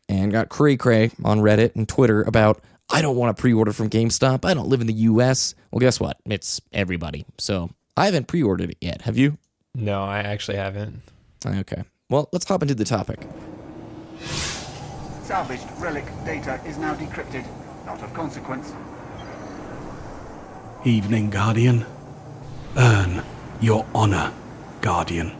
and 0.07 0.31
got 0.31 0.49
cray 0.49 0.77
cray 0.77 1.09
on 1.23 1.39
Reddit 1.39 1.75
and 1.75 1.87
Twitter 1.89 2.21
about, 2.21 2.61
I 2.93 3.01
don't 3.01 3.17
want 3.17 3.35
to 3.35 3.41
pre 3.41 3.53
order 3.53 3.73
from 3.73 3.89
GameStop. 3.89 4.45
I 4.45 4.53
don't 4.53 4.67
live 4.69 4.79
in 4.79 4.85
the 4.85 4.93
US. 4.93 5.55
Well, 5.71 5.79
guess 5.79 5.99
what? 5.99 6.19
It's 6.25 6.61
everybody. 6.71 7.25
So 7.39 7.71
I 7.97 8.05
haven't 8.05 8.27
pre 8.27 8.43
ordered 8.43 8.69
it 8.69 8.77
yet. 8.81 9.01
Have 9.01 9.17
you? 9.17 9.39
No, 9.73 10.03
I 10.03 10.19
actually 10.19 10.57
haven't. 10.57 11.01
Okay. 11.43 11.83
Well, 12.11 12.29
let's 12.31 12.47
hop 12.47 12.61
into 12.61 12.75
the 12.75 12.85
topic. 12.85 13.27
Salvaged 15.23 15.65
relic 15.79 16.05
data 16.23 16.61
is 16.67 16.77
now 16.77 16.93
decrypted. 16.93 17.43
Not 17.87 18.01
of 18.03 18.13
consequence. 18.13 18.71
Evening, 20.85 21.31
Guardian. 21.31 21.85
Earn 22.77 23.23
your 23.59 23.87
honor, 23.95 24.31
Guardian. 24.81 25.31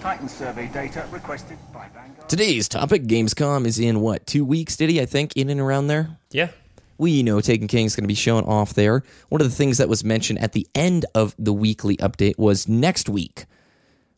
Titan 0.00 0.28
survey 0.28 0.68
data 0.68 1.06
requested 1.10 1.58
by 1.74 1.88
Vanguard. 1.88 2.03
Today's 2.26 2.68
topic 2.68 3.04
Gamescom 3.04 3.66
is 3.66 3.78
in 3.78 4.00
what, 4.00 4.26
two 4.26 4.44
weeks, 4.44 4.76
Diddy? 4.76 5.00
I 5.00 5.06
think, 5.06 5.36
in 5.36 5.50
and 5.50 5.60
around 5.60 5.88
there? 5.88 6.16
Yeah. 6.30 6.48
We 6.96 7.22
know 7.22 7.40
Taken 7.40 7.68
King 7.68 7.86
is 7.86 7.94
going 7.94 8.04
to 8.04 8.08
be 8.08 8.14
showing 8.14 8.46
off 8.46 8.72
there. 8.74 9.02
One 9.28 9.40
of 9.40 9.48
the 9.48 9.54
things 9.54 9.78
that 9.78 9.88
was 9.88 10.02
mentioned 10.02 10.38
at 10.40 10.52
the 10.52 10.66
end 10.74 11.04
of 11.14 11.34
the 11.38 11.52
weekly 11.52 11.96
update 11.98 12.38
was 12.38 12.66
next 12.66 13.08
week 13.08 13.44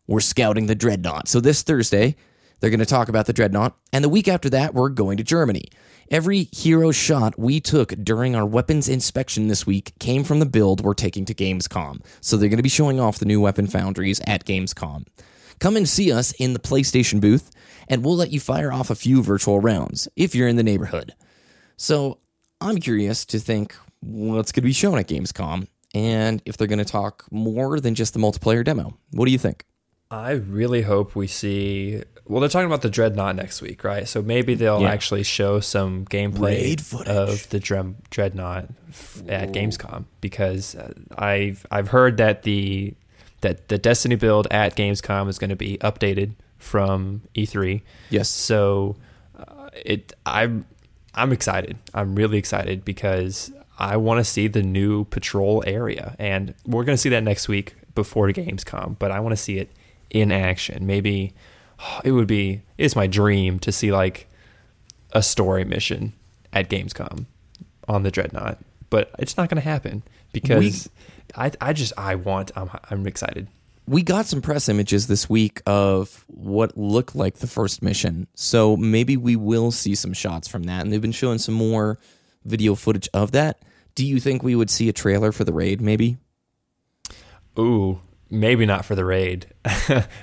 we're 0.06 0.20
scouting 0.20 0.66
the 0.66 0.74
Dreadnought. 0.74 1.26
So 1.28 1.40
this 1.40 1.62
Thursday, 1.62 2.16
they're 2.60 2.70
going 2.70 2.80
to 2.80 2.86
talk 2.86 3.08
about 3.08 3.26
the 3.26 3.32
Dreadnought, 3.32 3.76
and 3.92 4.04
the 4.04 4.08
week 4.08 4.28
after 4.28 4.48
that, 4.50 4.72
we're 4.72 4.88
going 4.88 5.16
to 5.16 5.24
Germany. 5.24 5.64
Every 6.08 6.44
hero 6.52 6.92
shot 6.92 7.36
we 7.36 7.60
took 7.60 7.88
during 8.02 8.36
our 8.36 8.46
weapons 8.46 8.88
inspection 8.88 9.48
this 9.48 9.66
week 9.66 9.92
came 9.98 10.22
from 10.22 10.38
the 10.38 10.46
build 10.46 10.80
we're 10.80 10.94
taking 10.94 11.24
to 11.24 11.34
Gamescom. 11.34 12.02
So 12.20 12.36
they're 12.36 12.48
going 12.48 12.58
to 12.58 12.62
be 12.62 12.68
showing 12.68 13.00
off 13.00 13.18
the 13.18 13.26
new 13.26 13.40
weapon 13.40 13.66
foundries 13.66 14.20
at 14.26 14.44
Gamescom. 14.44 15.06
Come 15.58 15.76
and 15.76 15.88
see 15.88 16.12
us 16.12 16.32
in 16.32 16.52
the 16.52 16.58
PlayStation 16.58 17.20
booth, 17.20 17.50
and 17.88 18.04
we'll 18.04 18.16
let 18.16 18.30
you 18.32 18.40
fire 18.40 18.72
off 18.72 18.90
a 18.90 18.94
few 18.94 19.22
virtual 19.22 19.60
rounds 19.60 20.08
if 20.16 20.34
you're 20.34 20.48
in 20.48 20.56
the 20.56 20.62
neighborhood. 20.62 21.14
So 21.76 22.18
I'm 22.60 22.78
curious 22.78 23.24
to 23.26 23.38
think 23.38 23.74
what's 24.00 24.52
going 24.52 24.62
to 24.62 24.66
be 24.66 24.72
shown 24.72 24.98
at 24.98 25.08
Gamescom 25.08 25.66
and 25.94 26.42
if 26.46 26.56
they're 26.56 26.66
going 26.66 26.78
to 26.78 26.84
talk 26.84 27.24
more 27.30 27.80
than 27.80 27.94
just 27.94 28.12
the 28.14 28.18
multiplayer 28.20 28.64
demo. 28.64 28.96
What 29.12 29.26
do 29.26 29.32
you 29.32 29.38
think? 29.38 29.64
I 30.10 30.32
really 30.32 30.82
hope 30.82 31.16
we 31.16 31.26
see. 31.26 32.02
Well, 32.26 32.40
they're 32.40 32.48
talking 32.48 32.66
about 32.66 32.82
the 32.82 32.90
Dreadnought 32.90 33.34
next 33.36 33.60
week, 33.60 33.82
right? 33.82 34.06
So 34.06 34.22
maybe 34.22 34.54
they'll 34.54 34.82
Yeah. 34.82 34.90
actually 34.90 35.24
show 35.24 35.58
some 35.60 36.04
gameplay 36.04 36.78
of 37.06 37.48
the 37.50 37.58
Dre- 37.58 37.94
Dreadnought 38.10 38.68
f- 38.88 39.22
at 39.28 39.52
Gamescom 39.52 40.04
because 40.20 40.74
uh, 40.76 40.92
I've 41.18 41.66
I've 41.72 41.88
heard 41.88 42.18
that 42.18 42.44
the 42.44 42.94
that 43.40 43.68
the 43.68 43.78
Destiny 43.78 44.14
build 44.16 44.46
at 44.50 44.76
Gamescom 44.76 45.28
is 45.28 45.38
going 45.40 45.50
to 45.50 45.56
be 45.56 45.76
updated 45.78 46.34
from 46.58 47.22
E3. 47.34 47.82
Yes. 48.10 48.28
So 48.28 48.96
uh, 49.36 49.70
it 49.84 50.12
I'm 50.24 50.66
I'm 51.14 51.32
excited. 51.32 51.78
I'm 51.94 52.14
really 52.14 52.38
excited 52.38 52.84
because 52.84 53.52
I 53.78 53.96
want 53.96 54.18
to 54.18 54.24
see 54.24 54.48
the 54.48 54.62
new 54.62 55.04
patrol 55.04 55.62
area, 55.66 56.14
and 56.18 56.54
we're 56.66 56.84
going 56.84 56.96
to 56.96 57.00
see 57.00 57.10
that 57.10 57.22
next 57.22 57.48
week 57.48 57.74
before 57.94 58.28
Gamescom. 58.28 58.98
But 58.98 59.10
I 59.10 59.20
want 59.20 59.32
to 59.32 59.42
see 59.42 59.58
it 59.58 59.70
in 60.10 60.32
action. 60.32 60.86
Maybe 60.86 61.34
it 62.04 62.12
would 62.12 62.28
be. 62.28 62.62
It's 62.78 62.96
my 62.96 63.06
dream 63.06 63.58
to 63.60 63.72
see 63.72 63.92
like 63.92 64.28
a 65.12 65.22
story 65.22 65.64
mission 65.64 66.12
at 66.52 66.68
Gamescom 66.68 67.26
on 67.88 68.02
the 68.02 68.10
Dreadnought, 68.10 68.58
but 68.90 69.10
it's 69.18 69.36
not 69.36 69.48
going 69.48 69.62
to 69.62 69.68
happen 69.68 70.02
because 70.32 70.88
I 71.34 71.50
I 71.60 71.72
just 71.72 71.92
I 71.96 72.14
want 72.14 72.50
I'm 72.56 72.70
I'm 72.90 73.06
excited. 73.06 73.48
We 73.86 74.02
got 74.02 74.26
some 74.26 74.42
press 74.42 74.68
images 74.68 75.06
this 75.06 75.30
week 75.30 75.62
of 75.66 76.24
what 76.26 76.76
looked 76.76 77.14
like 77.14 77.36
the 77.36 77.46
first 77.46 77.82
mission. 77.82 78.26
So 78.34 78.76
maybe 78.76 79.16
we 79.16 79.36
will 79.36 79.70
see 79.70 79.94
some 79.94 80.12
shots 80.12 80.48
from 80.48 80.64
that. 80.64 80.82
And 80.82 80.92
they've 80.92 81.00
been 81.00 81.12
showing 81.12 81.38
some 81.38 81.54
more 81.54 81.98
video 82.44 82.74
footage 82.74 83.08
of 83.14 83.32
that. 83.32 83.62
Do 83.94 84.04
you 84.04 84.20
think 84.20 84.42
we 84.42 84.54
would 84.54 84.70
see 84.70 84.88
a 84.88 84.92
trailer 84.92 85.32
for 85.32 85.44
the 85.44 85.52
raid, 85.52 85.80
maybe? 85.80 86.18
Ooh, 87.58 88.00
maybe 88.28 88.66
not 88.66 88.84
for 88.84 88.94
the 88.94 89.04
raid. 89.04 89.46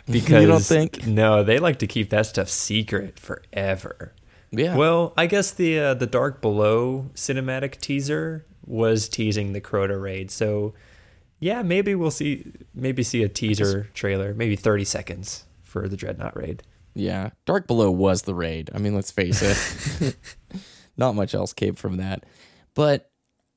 because 0.06 0.42
you 0.42 0.48
don't 0.48 0.62
think? 0.64 1.08
No, 1.08 1.44
they 1.44 1.58
like 1.58 1.80
to 1.80 1.88
keep 1.88 2.10
that 2.12 2.26
stuff 2.26 2.50
secret 2.50 3.20
forever. 3.20 4.14
Yeah. 4.52 4.76
Well, 4.76 5.14
I 5.18 5.26
guess 5.26 5.52
the 5.52 5.80
uh, 5.80 5.94
the 5.96 6.06
Dark 6.06 6.40
Below 6.42 7.10
cinematic 7.16 7.82
teaser 7.82 8.46
was 8.66 9.10
teasing 9.10 9.54
the 9.54 9.62
Crota 9.62 10.00
raid. 10.00 10.30
So, 10.30 10.76
yeah, 11.44 11.62
maybe 11.62 11.94
we'll 11.94 12.10
see 12.10 12.46
maybe 12.74 13.04
see 13.04 13.22
a 13.22 13.28
teaser 13.28 13.90
trailer, 13.94 14.34
maybe 14.34 14.56
30 14.56 14.86
seconds 14.86 15.44
for 15.62 15.90
the 15.90 15.98
Dreadnought 15.98 16.38
raid. 16.38 16.64
Yeah. 16.96 17.32
Dark 17.46 17.68
Below 17.68 17.92
was 17.92 18.22
the 18.22 18.34
raid. 18.34 18.70
I 18.74 18.78
mean, 18.78 18.96
let's 18.96 19.12
face 19.12 19.42
it. 19.42 20.16
Not 20.98 21.16
much 21.16 21.36
else 21.36 21.52
came 21.52 21.76
from 21.76 21.98
that. 21.98 22.26
But 22.76 23.10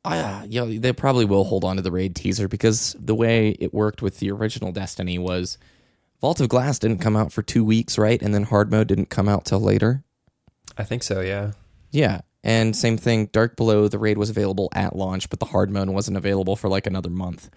uh, 0.05 0.45
you 0.49 0.61
know, 0.61 0.79
they 0.79 0.93
probably 0.93 1.25
will 1.25 1.45
hold 1.45 1.65
on 1.65 1.77
to 1.77 1.83
the 1.83 1.93
raid 1.93 2.17
teaser 2.17 2.49
because 2.49 2.97
the 2.99 3.15
way 3.15 3.51
it 3.61 3.73
worked 3.73 4.03
with 4.03 4.19
the 4.19 4.33
original 4.33 4.73
Destiny 4.73 5.19
was 5.19 5.57
Vault 6.21 6.41
of 6.41 6.49
Glass 6.49 6.81
didn't 6.81 6.99
come 6.99 7.17
out 7.17 7.33
for 7.33 7.43
two 7.43 7.65
weeks, 7.65 7.99
right? 7.99 8.21
And 8.21 8.35
then 8.35 8.45
hard 8.45 8.71
mode 8.71 8.89
didn't 8.89 9.11
come 9.11 9.29
out 9.29 9.45
till 9.45 9.61
later. 9.61 10.03
I 10.77 10.83
think 10.83 11.05
so, 11.05 11.21
yeah. 11.21 11.53
Yeah. 11.93 12.23
And 12.43 12.77
same 12.77 12.97
thing, 12.97 13.27
Dark 13.27 13.57
Below, 13.57 13.89
the 13.89 13.99
raid 13.99 14.19
was 14.19 14.31
available 14.31 14.69
at 14.73 14.95
launch, 14.95 15.31
but 15.31 15.41
the 15.41 15.47
hard 15.47 15.71
mode 15.71 15.89
wasn't 15.89 16.17
available 16.17 16.57
for 16.57 16.69
like 16.69 16.87
another 16.87 17.11
month. 17.11 17.51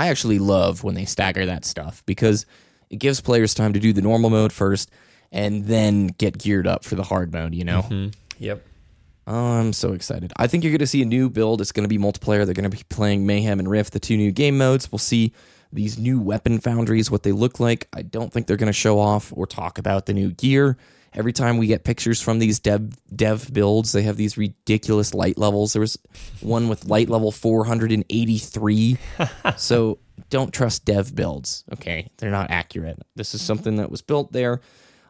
I 0.00 0.08
actually 0.08 0.38
love 0.38 0.82
when 0.82 0.94
they 0.94 1.04
stagger 1.04 1.44
that 1.44 1.66
stuff 1.66 2.02
because 2.06 2.46
it 2.88 2.96
gives 2.96 3.20
players 3.20 3.52
time 3.52 3.74
to 3.74 3.80
do 3.80 3.92
the 3.92 4.00
normal 4.00 4.30
mode 4.30 4.50
first 4.50 4.90
and 5.30 5.66
then 5.66 6.06
get 6.06 6.38
geared 6.38 6.66
up 6.66 6.84
for 6.84 6.94
the 6.94 7.02
hard 7.02 7.34
mode, 7.34 7.54
you 7.54 7.64
know? 7.64 7.82
Mm-hmm. 7.82 8.08
Yep. 8.38 8.66
Oh, 9.26 9.34
I'm 9.34 9.74
so 9.74 9.92
excited. 9.92 10.32
I 10.38 10.46
think 10.46 10.64
you're 10.64 10.70
going 10.70 10.78
to 10.78 10.86
see 10.86 11.02
a 11.02 11.04
new 11.04 11.28
build. 11.28 11.60
It's 11.60 11.70
going 11.70 11.86
to 11.86 11.88
be 11.88 11.98
multiplayer. 11.98 12.46
They're 12.46 12.54
going 12.54 12.70
to 12.70 12.74
be 12.74 12.82
playing 12.88 13.26
Mayhem 13.26 13.58
and 13.58 13.68
Rift, 13.68 13.92
the 13.92 14.00
two 14.00 14.16
new 14.16 14.32
game 14.32 14.56
modes. 14.56 14.90
We'll 14.90 14.98
see 15.00 15.34
these 15.70 15.98
new 15.98 16.18
weapon 16.18 16.60
foundries, 16.60 17.10
what 17.10 17.22
they 17.22 17.32
look 17.32 17.60
like. 17.60 17.86
I 17.92 18.00
don't 18.00 18.32
think 18.32 18.46
they're 18.46 18.56
going 18.56 18.68
to 18.68 18.72
show 18.72 18.98
off 18.98 19.34
or 19.36 19.46
talk 19.46 19.76
about 19.76 20.06
the 20.06 20.14
new 20.14 20.30
gear. 20.30 20.78
Every 21.12 21.32
time 21.32 21.58
we 21.58 21.66
get 21.66 21.84
pictures 21.84 22.20
from 22.20 22.38
these 22.38 22.60
dev 22.60 22.94
dev 23.14 23.52
builds, 23.52 23.92
they 23.92 24.02
have 24.02 24.16
these 24.16 24.38
ridiculous 24.38 25.12
light 25.12 25.38
levels. 25.38 25.72
There 25.72 25.80
was 25.80 25.98
one 26.40 26.68
with 26.68 26.84
light 26.84 27.08
level 27.08 27.32
483. 27.32 28.98
so 29.56 29.98
don't 30.28 30.52
trust 30.52 30.84
dev 30.84 31.14
builds. 31.14 31.64
Okay, 31.72 32.10
they're 32.18 32.30
not 32.30 32.50
accurate. 32.50 32.98
This 33.16 33.34
is 33.34 33.42
something 33.42 33.76
that 33.76 33.90
was 33.90 34.02
built 34.02 34.32
there. 34.32 34.60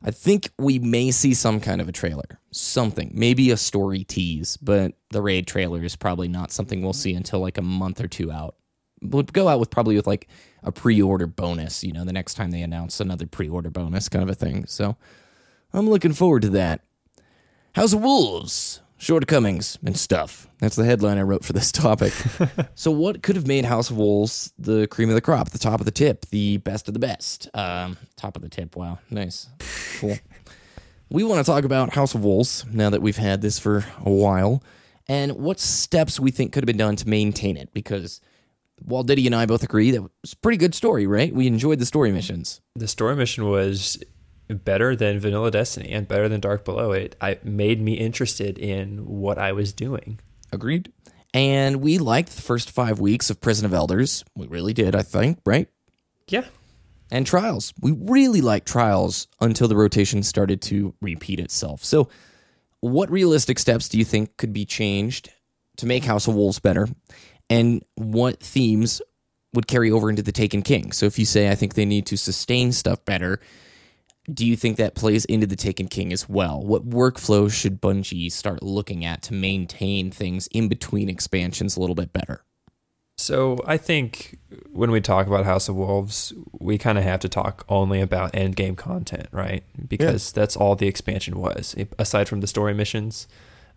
I 0.03 0.11
think 0.11 0.49
we 0.59 0.79
may 0.79 1.11
see 1.11 1.35
some 1.35 1.61
kind 1.61 1.81
of 1.81 1.89
a 1.89 1.93
trailer, 1.93 2.41
something, 2.53 3.13
maybe 3.15 3.51
a 3.51 3.57
story 3.59 4.05
tease, 4.05 4.57
but 4.57 4.95
the 5.11 5.21
raid 5.21 5.47
trailer 5.47 5.85
is 5.85 5.95
probably 5.95 6.29
not 6.29 6.51
something 6.51 6.81
we'll 6.81 6.95
see 6.95 7.13
until 7.13 7.41
like 7.41 7.59
a 7.59 7.63
month 7.63 8.01
or 8.01 8.09
two 8.09 8.33
out. 8.33 8.57
We'll 9.03 9.25
go 9.25 9.49
out 9.49 9.61
with 9.61 9.71
probably 9.71 9.97
with 9.97 10.07
like 10.07 10.29
a 10.63 10.73
pre-order 10.73 11.27
bonus, 11.27 11.85
you 11.85 11.93
know, 11.93 12.05
the 12.05 12.15
next 12.15 12.35
time 12.35 12.51
they 12.51 12.63
announce 12.63 13.01
another 13.01 13.27
pre-order 13.27 13.71
bonus 13.71 14.09
kind 14.09 14.23
of 14.23 14.31
a 14.31 14.35
thing. 14.35 14.65
So 14.67 14.97
I'm 15.73 15.89
looking 15.89 16.13
forward 16.13 16.43
to 16.43 16.49
that. 16.51 16.83
House 17.75 17.93
of 17.93 18.03
Wolves, 18.03 18.81
shortcomings 18.99 19.79
and 19.85 19.97
stuff. 19.97 20.49
That's 20.61 20.77
the 20.77 20.85
headline 20.85 21.19
I 21.19 21.23
wrote 21.23 21.45
for 21.45 21.53
this 21.53 21.71
topic. 21.73 22.13
so, 22.75 22.91
what 22.91 23.23
could 23.23 23.37
have 23.37 23.47
made 23.47 23.65
House 23.65 23.91
of 23.91 23.97
Wolves 23.97 24.53
the 24.59 24.87
cream 24.89 25.09
of 25.09 25.15
the 25.15 25.21
crop, 25.21 25.51
the 25.51 25.59
top 25.59 25.81
of 25.81 25.87
the 25.87 25.93
tip, 25.93 26.27
the 26.27 26.59
best 26.59 26.89
of 26.89 26.95
the 26.95 27.01
best? 27.01 27.49
Um, 27.55 27.97
top 28.17 28.37
of 28.37 28.43
the 28.43 28.49
tip. 28.49 28.77
Wow, 28.77 28.99
nice, 29.11 29.49
cool. 29.99 30.17
we 31.11 31.23
want 31.23 31.45
to 31.45 31.51
talk 31.51 31.65
about 31.65 31.95
House 31.95 32.15
of 32.15 32.25
Wolves 32.25 32.65
now 32.73 32.91
that 32.91 33.01
we've 33.01 33.17
had 33.17 33.41
this 33.41 33.59
for 33.59 33.85
a 34.05 34.11
while, 34.11 34.63
and 35.09 35.33
what 35.33 35.61
steps 35.61 36.19
we 36.19 36.33
think 36.33 36.53
could 36.53 36.65
have 36.65 36.67
been 36.67 36.77
done 36.77 36.97
to 36.97 37.09
maintain 37.09 37.57
it. 37.57 37.73
Because 37.73 38.21
while 38.83 39.05
Diddy 39.05 39.27
and 39.27 39.35
I 39.35 39.47
both 39.47 39.63
agree 39.63 39.93
that 39.93 40.03
was 40.03 40.33
a 40.33 40.37
pretty 40.37 40.59
good 40.59 40.75
story, 40.75 41.07
right? 41.07 41.33
We 41.33 41.47
enjoyed 41.47 41.79
the 41.79 41.87
story 41.87 42.11
missions. 42.11 42.61
The 42.75 42.89
story 42.89 43.15
mission 43.15 43.47
was 43.47 44.03
better 44.59 44.97
than 44.97 45.21
Vanilla 45.21 45.51
Destiny 45.51 45.91
and 45.91 46.09
better 46.09 46.29
than 46.29 46.41
Dark 46.41 46.65
Below. 46.65 46.93
It 46.93 47.17
I 47.21 47.39
made 47.43 47.81
me 47.81 47.95
interested 47.95 48.59
in 48.59 49.07
what 49.07 49.39
I 49.39 49.53
was 49.53 49.73
doing. 49.73 50.21
Agreed. 50.53 50.93
And 51.33 51.81
we 51.81 51.99
liked 51.99 52.35
the 52.35 52.43
first 52.43 52.71
five 52.71 52.99
weeks 52.99 53.31
of 53.31 53.41
Prison 53.41 53.65
of 53.65 53.73
Elders. 53.73 54.25
We 54.35 54.49
really 54.49 54.73
did, 54.73 54.97
I 54.97 55.03
think, 55.03 55.39
right? 55.47 55.69
Yeah. 56.29 56.45
And 57.11 57.27
Trials. 57.27 57.73
We 57.81 57.93
really 57.93 58.41
liked 58.41 58.67
Trials 58.67 59.29
until 59.41 59.69
the 59.69 59.77
rotation 59.77 60.23
started 60.23 60.61
to 60.63 60.95
repeat 61.01 61.41
itself. 61.41 61.85
So, 61.85 62.09
what 62.81 63.11
realistic 63.11 63.59
steps 63.59 63.89
do 63.89 63.99
you 63.99 64.05
think 64.05 64.37
could 64.39 64.53
be 64.53 64.65
changed 64.65 65.31
to 65.77 65.87
make 65.87 66.05
House 66.05 66.27
of 66.27 66.35
Wolves 66.35 66.61
better? 66.61 66.89
And 67.51 67.85
what 67.97 68.41
themes 68.41 69.03
would 69.53 69.67
carry 69.67 69.91
over 69.91 70.09
into 70.09 70.23
the 70.23 70.33
Taken 70.33 70.63
King? 70.63 70.93
So, 70.93 71.07
if 71.07 71.19
you 71.19 71.25
say, 71.25 71.51
I 71.51 71.55
think 71.55 71.75
they 71.75 71.85
need 71.85 72.07
to 72.07 72.17
sustain 72.17 72.73
stuff 72.73 73.05
better, 73.05 73.41
do 74.33 74.47
you 74.47 74.57
think 74.57 74.77
that 74.77 74.95
plays 74.95 75.25
into 75.27 75.47
the 75.47 75.57
Taken 75.57 75.89
King 75.89 76.13
as 76.13 76.29
well? 76.29 76.63
What 76.63 76.89
workflow 76.89 77.51
should 77.51 77.81
Bungie 77.81 78.31
start 78.31 78.63
looking 78.63 79.05
at 79.05 79.23
to 79.23 79.35
maintain 79.35 80.11
things 80.11 80.47
in 80.49 80.69
between 80.69 81.09
expansions 81.09 81.77
a 81.77 81.81
little 81.81 81.95
bit 81.95 82.13
better? 82.13 82.45
So 83.17 83.59
I 83.67 83.77
think 83.77 84.39
when 84.71 84.91
we 84.91 85.03
talk 85.03 85.27
about 85.27 85.45
House 85.45 85.69
of 85.69 85.77
Wolves, 85.77 86.33
we 86.53 86.79
kind 86.79 86.97
of 86.97 87.05
have 87.05 87.21
to 87.21 87.29
talk 87.29 87.67
only 87.69 88.01
about 88.01 88.35
end 88.35 88.57
game 88.57 88.77
content, 88.77 89.27
right? 89.31 89.63
Because 89.89 90.33
that's 90.33 90.57
all 90.57 90.75
the 90.75 90.87
expansion 90.87 91.39
was. 91.39 91.77
Aside 91.99 92.29
from 92.29 92.41
the 92.41 92.47
story 92.47 92.73
missions, 92.73 93.29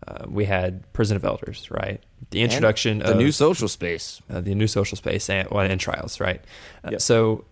uh, 0.07 0.25
we 0.29 0.45
had 0.45 0.91
Prison 0.93 1.17
of 1.17 1.25
Elders, 1.25 1.69
right? 1.69 2.01
The 2.29 2.41
introduction 2.41 2.99
the 2.99 3.05
of 3.11 3.17
the 3.17 3.23
new 3.23 3.33
social 3.33 3.67
space. 3.67 4.21
uh, 4.29 4.39
the 4.39 4.55
new 4.55 4.67
social 4.67 4.95
space 4.95 5.29
and, 5.29 5.49
well, 5.49 5.65
and 5.65 5.79
trials, 5.79 6.21
right? 6.21 6.41
Uh, 6.85 6.97
so 6.97 7.43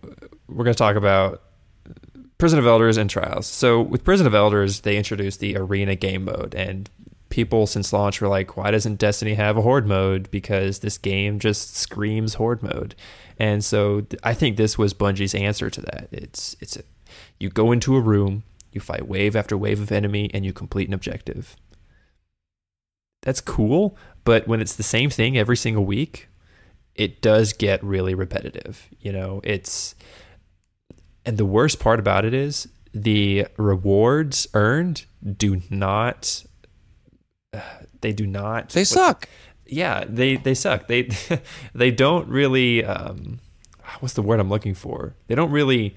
we're 0.48 0.64
going 0.64 0.74
to 0.74 0.78
talk 0.78 0.96
about 0.96 1.42
Prison 2.42 2.58
of 2.58 2.66
Elders 2.66 2.96
and 2.96 3.08
trials. 3.08 3.46
So 3.46 3.80
with 3.80 4.02
Prison 4.02 4.26
of 4.26 4.34
Elders, 4.34 4.80
they 4.80 4.96
introduced 4.96 5.38
the 5.38 5.56
arena 5.56 5.94
game 5.94 6.24
mode, 6.24 6.56
and 6.56 6.90
people 7.28 7.68
since 7.68 7.92
launch 7.92 8.20
were 8.20 8.26
like, 8.26 8.56
"Why 8.56 8.72
doesn't 8.72 8.98
Destiny 8.98 9.34
have 9.34 9.56
a 9.56 9.62
horde 9.62 9.86
mode?" 9.86 10.28
Because 10.32 10.80
this 10.80 10.98
game 10.98 11.38
just 11.38 11.76
screams 11.76 12.34
horde 12.34 12.60
mode, 12.60 12.96
and 13.38 13.64
so 13.64 14.00
th- 14.00 14.20
I 14.24 14.34
think 14.34 14.56
this 14.56 14.76
was 14.76 14.92
Bungie's 14.92 15.36
answer 15.36 15.70
to 15.70 15.80
that. 15.82 16.08
It's 16.10 16.56
it's 16.58 16.76
a, 16.76 16.82
You 17.38 17.48
go 17.48 17.70
into 17.70 17.94
a 17.94 18.00
room, 18.00 18.42
you 18.72 18.80
fight 18.80 19.06
wave 19.06 19.36
after 19.36 19.56
wave 19.56 19.80
of 19.80 19.92
enemy, 19.92 20.28
and 20.34 20.44
you 20.44 20.52
complete 20.52 20.88
an 20.88 20.94
objective. 20.94 21.56
That's 23.22 23.40
cool, 23.40 23.96
but 24.24 24.48
when 24.48 24.60
it's 24.60 24.74
the 24.74 24.82
same 24.82 25.10
thing 25.10 25.38
every 25.38 25.56
single 25.56 25.84
week, 25.84 26.26
it 26.96 27.22
does 27.22 27.52
get 27.52 27.84
really 27.84 28.16
repetitive. 28.16 28.88
You 29.00 29.12
know, 29.12 29.40
it's 29.44 29.94
and 31.24 31.38
the 31.38 31.46
worst 31.46 31.78
part 31.80 31.98
about 32.00 32.24
it 32.24 32.34
is 32.34 32.68
the 32.92 33.46
rewards 33.56 34.46
earned 34.54 35.04
do 35.36 35.62
not 35.70 36.44
they 38.00 38.12
do 38.12 38.26
not 38.26 38.70
They 38.70 38.84
suck. 38.84 39.28
yeah 39.66 40.04
they 40.08 40.36
they 40.36 40.54
suck 40.54 40.88
they 40.88 41.08
they 41.74 41.90
don't 41.90 42.28
really 42.28 42.84
um 42.84 43.40
what's 44.00 44.14
the 44.14 44.22
word 44.22 44.40
i'm 44.40 44.48
looking 44.48 44.74
for 44.74 45.14
they 45.26 45.34
don't 45.34 45.50
really 45.50 45.94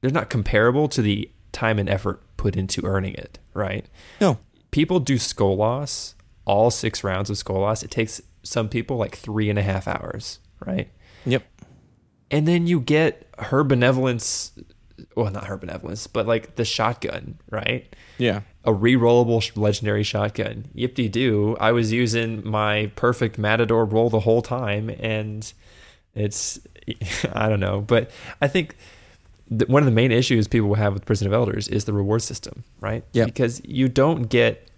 they're 0.00 0.10
not 0.10 0.30
comparable 0.30 0.88
to 0.88 1.02
the 1.02 1.30
time 1.52 1.78
and 1.78 1.88
effort 1.88 2.22
put 2.36 2.56
into 2.56 2.84
earning 2.84 3.14
it 3.14 3.38
right 3.52 3.86
No. 4.20 4.38
people 4.70 5.00
do 5.00 5.14
Skolas, 5.16 6.14
all 6.44 6.70
six 6.70 7.02
rounds 7.04 7.30
of 7.30 7.36
Skolas. 7.36 7.82
It 7.82 7.90
takes 7.90 8.20
some 8.42 8.68
people 8.68 8.96
like 8.98 9.16
three 9.16 9.48
and 9.48 9.58
a 9.58 9.62
half 9.62 9.88
hours, 9.88 10.40
right? 10.66 10.90
Yep. 11.24 11.42
And 12.30 12.48
then 12.48 12.66
you 12.66 12.80
get 12.80 13.28
her 13.38 13.62
benevolence, 13.62 14.52
well, 15.14 15.30
not 15.30 15.46
her 15.46 15.56
benevolence, 15.56 16.06
but 16.06 16.26
like 16.26 16.56
the 16.56 16.64
shotgun, 16.64 17.38
right? 17.50 17.94
Yeah. 18.18 18.40
A 18.64 18.72
re-rollable 18.72 19.56
legendary 19.56 20.02
shotgun. 20.02 20.66
Yip 20.74 20.94
de 20.94 21.08
doo. 21.08 21.56
I 21.60 21.72
was 21.72 21.92
using 21.92 22.46
my 22.48 22.90
perfect 22.96 23.38
Matador 23.38 23.84
roll 23.84 24.10
the 24.10 24.20
whole 24.20 24.42
time, 24.42 24.88
and 24.98 25.52
it's 26.14 26.60
I 27.32 27.48
don't 27.48 27.60
know, 27.60 27.80
but 27.80 28.10
I 28.40 28.48
think 28.48 28.76
th- 29.48 29.68
one 29.68 29.82
of 29.82 29.86
the 29.86 29.92
main 29.92 30.12
issues 30.12 30.48
people 30.48 30.68
will 30.68 30.76
have 30.76 30.94
with 30.94 31.04
Prison 31.04 31.26
of 31.26 31.32
Elders 31.32 31.68
is 31.68 31.84
the 31.84 31.92
reward 31.92 32.22
system, 32.22 32.64
right? 32.80 33.04
Yep. 33.12 33.26
Because 33.26 33.62
you 33.64 33.88
don't 33.88 34.24
get 34.24 34.68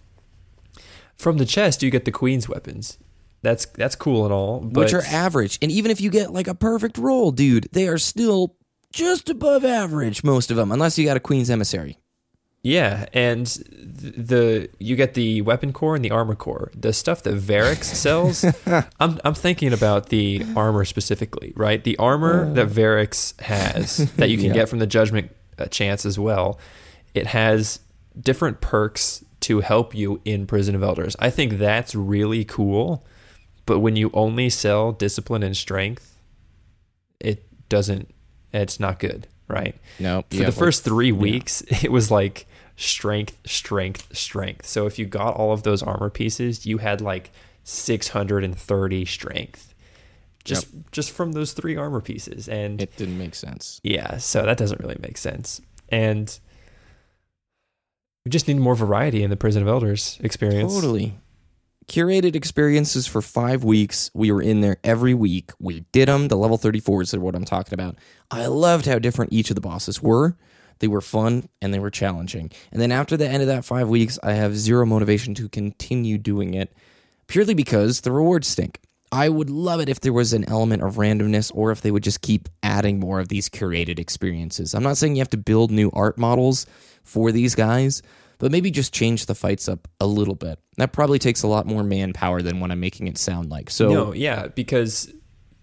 from 1.16 1.38
the 1.38 1.46
chest, 1.46 1.82
you 1.82 1.90
get 1.90 2.04
the 2.04 2.10
queen's 2.10 2.48
weapons. 2.48 2.98
That's 3.46 3.64
that's 3.66 3.94
cool 3.94 4.24
and 4.24 4.32
all, 4.32 4.58
but 4.60 4.80
Which 4.80 4.92
are 4.92 5.02
average. 5.06 5.58
And 5.62 5.70
even 5.70 5.92
if 5.92 6.00
you 6.00 6.10
get 6.10 6.32
like 6.32 6.48
a 6.48 6.54
perfect 6.54 6.98
roll, 6.98 7.30
dude, 7.30 7.68
they 7.72 7.86
are 7.86 7.96
still 7.98 8.56
just 8.92 9.28
above 9.30 9.64
average, 9.64 10.24
most 10.24 10.50
of 10.50 10.56
them, 10.56 10.72
unless 10.72 10.98
you 10.98 11.04
got 11.04 11.16
a 11.16 11.20
Queen's 11.20 11.48
Emissary. 11.48 11.98
Yeah, 12.62 13.06
and 13.12 13.46
the 13.46 14.68
you 14.80 14.96
get 14.96 15.14
the 15.14 15.42
weapon 15.42 15.72
core 15.72 15.94
and 15.94 16.04
the 16.04 16.10
armor 16.10 16.34
core. 16.34 16.72
The 16.74 16.92
stuff 16.92 17.22
that 17.22 17.34
Variks 17.36 17.84
sells, 18.04 18.44
I'm 18.98 19.20
I'm 19.24 19.34
thinking 19.34 19.72
about 19.72 20.08
the 20.08 20.44
armor 20.56 20.84
specifically, 20.84 21.52
right? 21.54 21.84
The 21.84 21.96
armor 21.98 22.52
that 22.54 22.66
Variks 22.68 23.40
has 23.42 23.98
that 24.14 24.28
you 24.30 24.36
can 24.38 24.46
Yeah. 24.48 24.54
get 24.54 24.68
from 24.68 24.80
the 24.80 24.86
Judgment 24.88 25.30
uh, 25.58 25.66
Chance 25.66 26.04
as 26.04 26.18
well. 26.18 26.58
It 27.14 27.28
has 27.28 27.78
different 28.20 28.60
perks 28.60 29.24
to 29.42 29.60
help 29.60 29.94
you 29.94 30.20
in 30.24 30.46
Prison 30.48 30.74
of 30.74 30.82
Elders. 30.82 31.14
I 31.20 31.30
think 31.30 31.58
that's 31.58 31.94
really 31.94 32.44
cool, 32.44 33.04
but 33.66 33.80
when 33.80 33.96
you 33.96 34.10
only 34.14 34.48
sell 34.48 34.92
discipline 34.92 35.42
and 35.42 35.56
strength, 35.56 36.18
it 37.20 37.44
doesn't. 37.68 38.12
It's 38.52 38.80
not 38.80 38.98
good, 38.98 39.26
right? 39.48 39.74
Nope. 39.98 40.26
for 40.30 40.44
the 40.44 40.52
first 40.52 40.84
three 40.84 41.12
weeks, 41.12 41.60
it 41.82 41.92
was 41.92 42.10
like 42.10 42.46
strength, 42.76 43.36
strength, 43.44 44.16
strength. 44.16 44.66
So 44.66 44.86
if 44.86 44.98
you 44.98 45.06
got 45.06 45.34
all 45.34 45.52
of 45.52 45.62
those 45.62 45.82
armor 45.82 46.10
pieces, 46.10 46.64
you 46.64 46.78
had 46.78 47.00
like 47.00 47.30
630 47.64 49.04
strength 49.04 49.74
just 50.46 50.68
just 50.92 51.10
from 51.10 51.32
those 51.32 51.52
three 51.52 51.76
armor 51.76 52.00
pieces. 52.00 52.48
And 52.48 52.80
It 52.80 52.96
didn't 52.96 53.18
make 53.18 53.34
sense. 53.34 53.80
yeah, 53.82 54.16
so 54.18 54.42
that 54.46 54.56
doesn't 54.56 54.80
really 54.80 54.96
make 55.00 55.18
sense. 55.18 55.60
And 55.88 56.38
we 58.24 58.30
just 58.30 58.48
need 58.48 58.56
more 58.56 58.74
variety 58.74 59.22
in 59.22 59.30
the 59.30 59.36
Prison 59.36 59.62
of 59.62 59.68
Elders 59.68 60.18
experience. 60.22 60.72
Totally. 60.72 61.18
Curated 61.88 62.34
experiences 62.34 63.06
for 63.06 63.22
five 63.22 63.62
weeks. 63.62 64.10
We 64.12 64.32
were 64.32 64.42
in 64.42 64.60
there 64.60 64.78
every 64.82 65.14
week. 65.14 65.52
We 65.60 65.80
did 65.92 66.08
them. 66.08 66.28
The 66.28 66.36
level 66.36 66.58
34s 66.58 67.14
are 67.14 67.20
what 67.20 67.36
I'm 67.36 67.44
talking 67.44 67.74
about. 67.74 67.96
I 68.30 68.46
loved 68.46 68.86
how 68.86 68.98
different 68.98 69.32
each 69.32 69.50
of 69.50 69.54
the 69.54 69.60
bosses 69.60 70.02
were. 70.02 70.36
They 70.80 70.88
were 70.88 71.00
fun 71.00 71.48
and 71.62 71.72
they 71.72 71.78
were 71.78 71.90
challenging. 71.90 72.50
And 72.72 72.82
then 72.82 72.90
after 72.90 73.16
the 73.16 73.28
end 73.28 73.42
of 73.42 73.46
that 73.48 73.64
five 73.64 73.88
weeks, 73.88 74.18
I 74.22 74.32
have 74.32 74.56
zero 74.56 74.84
motivation 74.84 75.34
to 75.36 75.48
continue 75.48 76.18
doing 76.18 76.54
it 76.54 76.74
purely 77.28 77.54
because 77.54 78.00
the 78.00 78.12
rewards 78.12 78.48
stink. 78.48 78.80
I 79.12 79.28
would 79.28 79.48
love 79.48 79.80
it 79.80 79.88
if 79.88 80.00
there 80.00 80.12
was 80.12 80.32
an 80.32 80.48
element 80.48 80.82
of 80.82 80.96
randomness 80.96 81.52
or 81.54 81.70
if 81.70 81.80
they 81.80 81.92
would 81.92 82.02
just 82.02 82.20
keep 82.20 82.48
adding 82.62 82.98
more 82.98 83.20
of 83.20 83.28
these 83.28 83.48
curated 83.48 83.98
experiences. 84.00 84.74
I'm 84.74 84.82
not 84.82 84.96
saying 84.96 85.14
you 85.14 85.20
have 85.20 85.30
to 85.30 85.36
build 85.36 85.70
new 85.70 85.90
art 85.92 86.18
models 86.18 86.66
for 87.04 87.30
these 87.30 87.54
guys, 87.54 88.02
but 88.38 88.52
maybe 88.52 88.70
just 88.70 88.92
change 88.92 89.26
the 89.26 89.34
fights 89.34 89.68
up 89.68 89.88
a 90.00 90.06
little 90.06 90.34
bit. 90.34 90.58
That 90.76 90.92
probably 90.92 91.18
takes 91.18 91.42
a 91.42 91.46
lot 91.48 91.66
more 91.66 91.82
manpower 91.82 92.42
than 92.42 92.60
what 92.60 92.70
I'm 92.70 92.80
making 92.80 93.08
it 93.08 93.18
sound 93.18 93.50
like. 93.50 93.70
So 93.70 93.88
No, 93.88 94.12
yeah, 94.12 94.48
because 94.48 95.12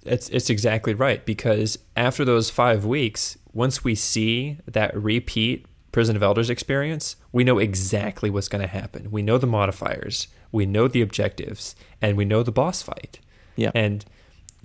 it's 0.06 0.30
it's 0.30 0.50
exactly 0.50 0.94
right. 0.94 1.26
Because 1.26 1.78
after 1.96 2.26
those 2.26 2.50
five 2.50 2.86
weeks, 2.86 3.38
once 3.54 3.84
we 3.84 3.96
see 3.96 4.58
that 4.66 4.96
repeat 4.96 5.66
Prison 5.92 6.16
of 6.16 6.24
Elders 6.24 6.50
experience, 6.50 7.16
we 7.32 7.44
know 7.44 7.60
exactly 7.60 8.30
what's 8.30 8.48
going 8.48 8.64
to 8.64 8.68
happen. 8.68 9.12
We 9.12 9.22
know 9.22 9.38
the 9.38 9.48
modifiers, 9.48 10.28
we 10.52 10.66
know 10.66 10.88
the 10.88 11.02
objectives, 11.02 11.76
and 12.02 12.18
we 12.18 12.26
know 12.26 12.44
the 12.44 12.52
boss 12.52 12.82
fight. 12.82 13.20
Yeah. 13.56 13.72
And 13.76 14.04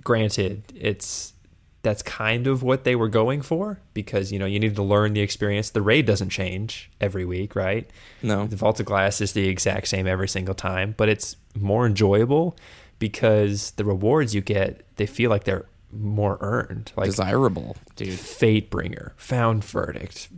granted, 0.03 0.63
it's 0.75 1.33
that's 1.81 2.01
kind 2.01 2.45
of 2.47 2.61
what 2.61 2.83
they 2.83 2.95
were 2.95 3.07
going 3.07 3.41
for 3.41 3.79
because 3.93 4.31
you 4.31 4.39
know 4.39 4.45
you 4.45 4.59
need 4.59 4.75
to 4.75 4.83
learn 4.83 5.13
the 5.13 5.21
experience. 5.21 5.69
The 5.69 5.81
raid 5.81 6.05
doesn't 6.05 6.29
change 6.29 6.91
every 6.99 7.25
week, 7.25 7.55
right? 7.55 7.89
no. 8.21 8.47
The 8.47 8.55
Vault 8.55 8.79
of 8.79 8.85
Glass 8.85 9.21
is 9.21 9.33
the 9.33 9.47
exact 9.47 9.87
same 9.87 10.07
every 10.07 10.27
single 10.27 10.55
time, 10.55 10.93
but 10.97 11.09
it's 11.09 11.37
more 11.55 11.85
enjoyable 11.85 12.55
because 12.99 13.71
the 13.71 13.85
rewards 13.85 14.35
you 14.35 14.41
get, 14.41 14.85
they 14.97 15.05
feel 15.05 15.29
like 15.29 15.45
they're 15.45 15.65
more 15.91 16.37
earned. 16.41 16.91
Like 16.95 17.07
desirable, 17.07 17.77
dude. 17.95 18.19
Fate 18.19 18.69
Bringer, 18.69 19.13
Found 19.17 19.63
Verdict, 19.63 20.29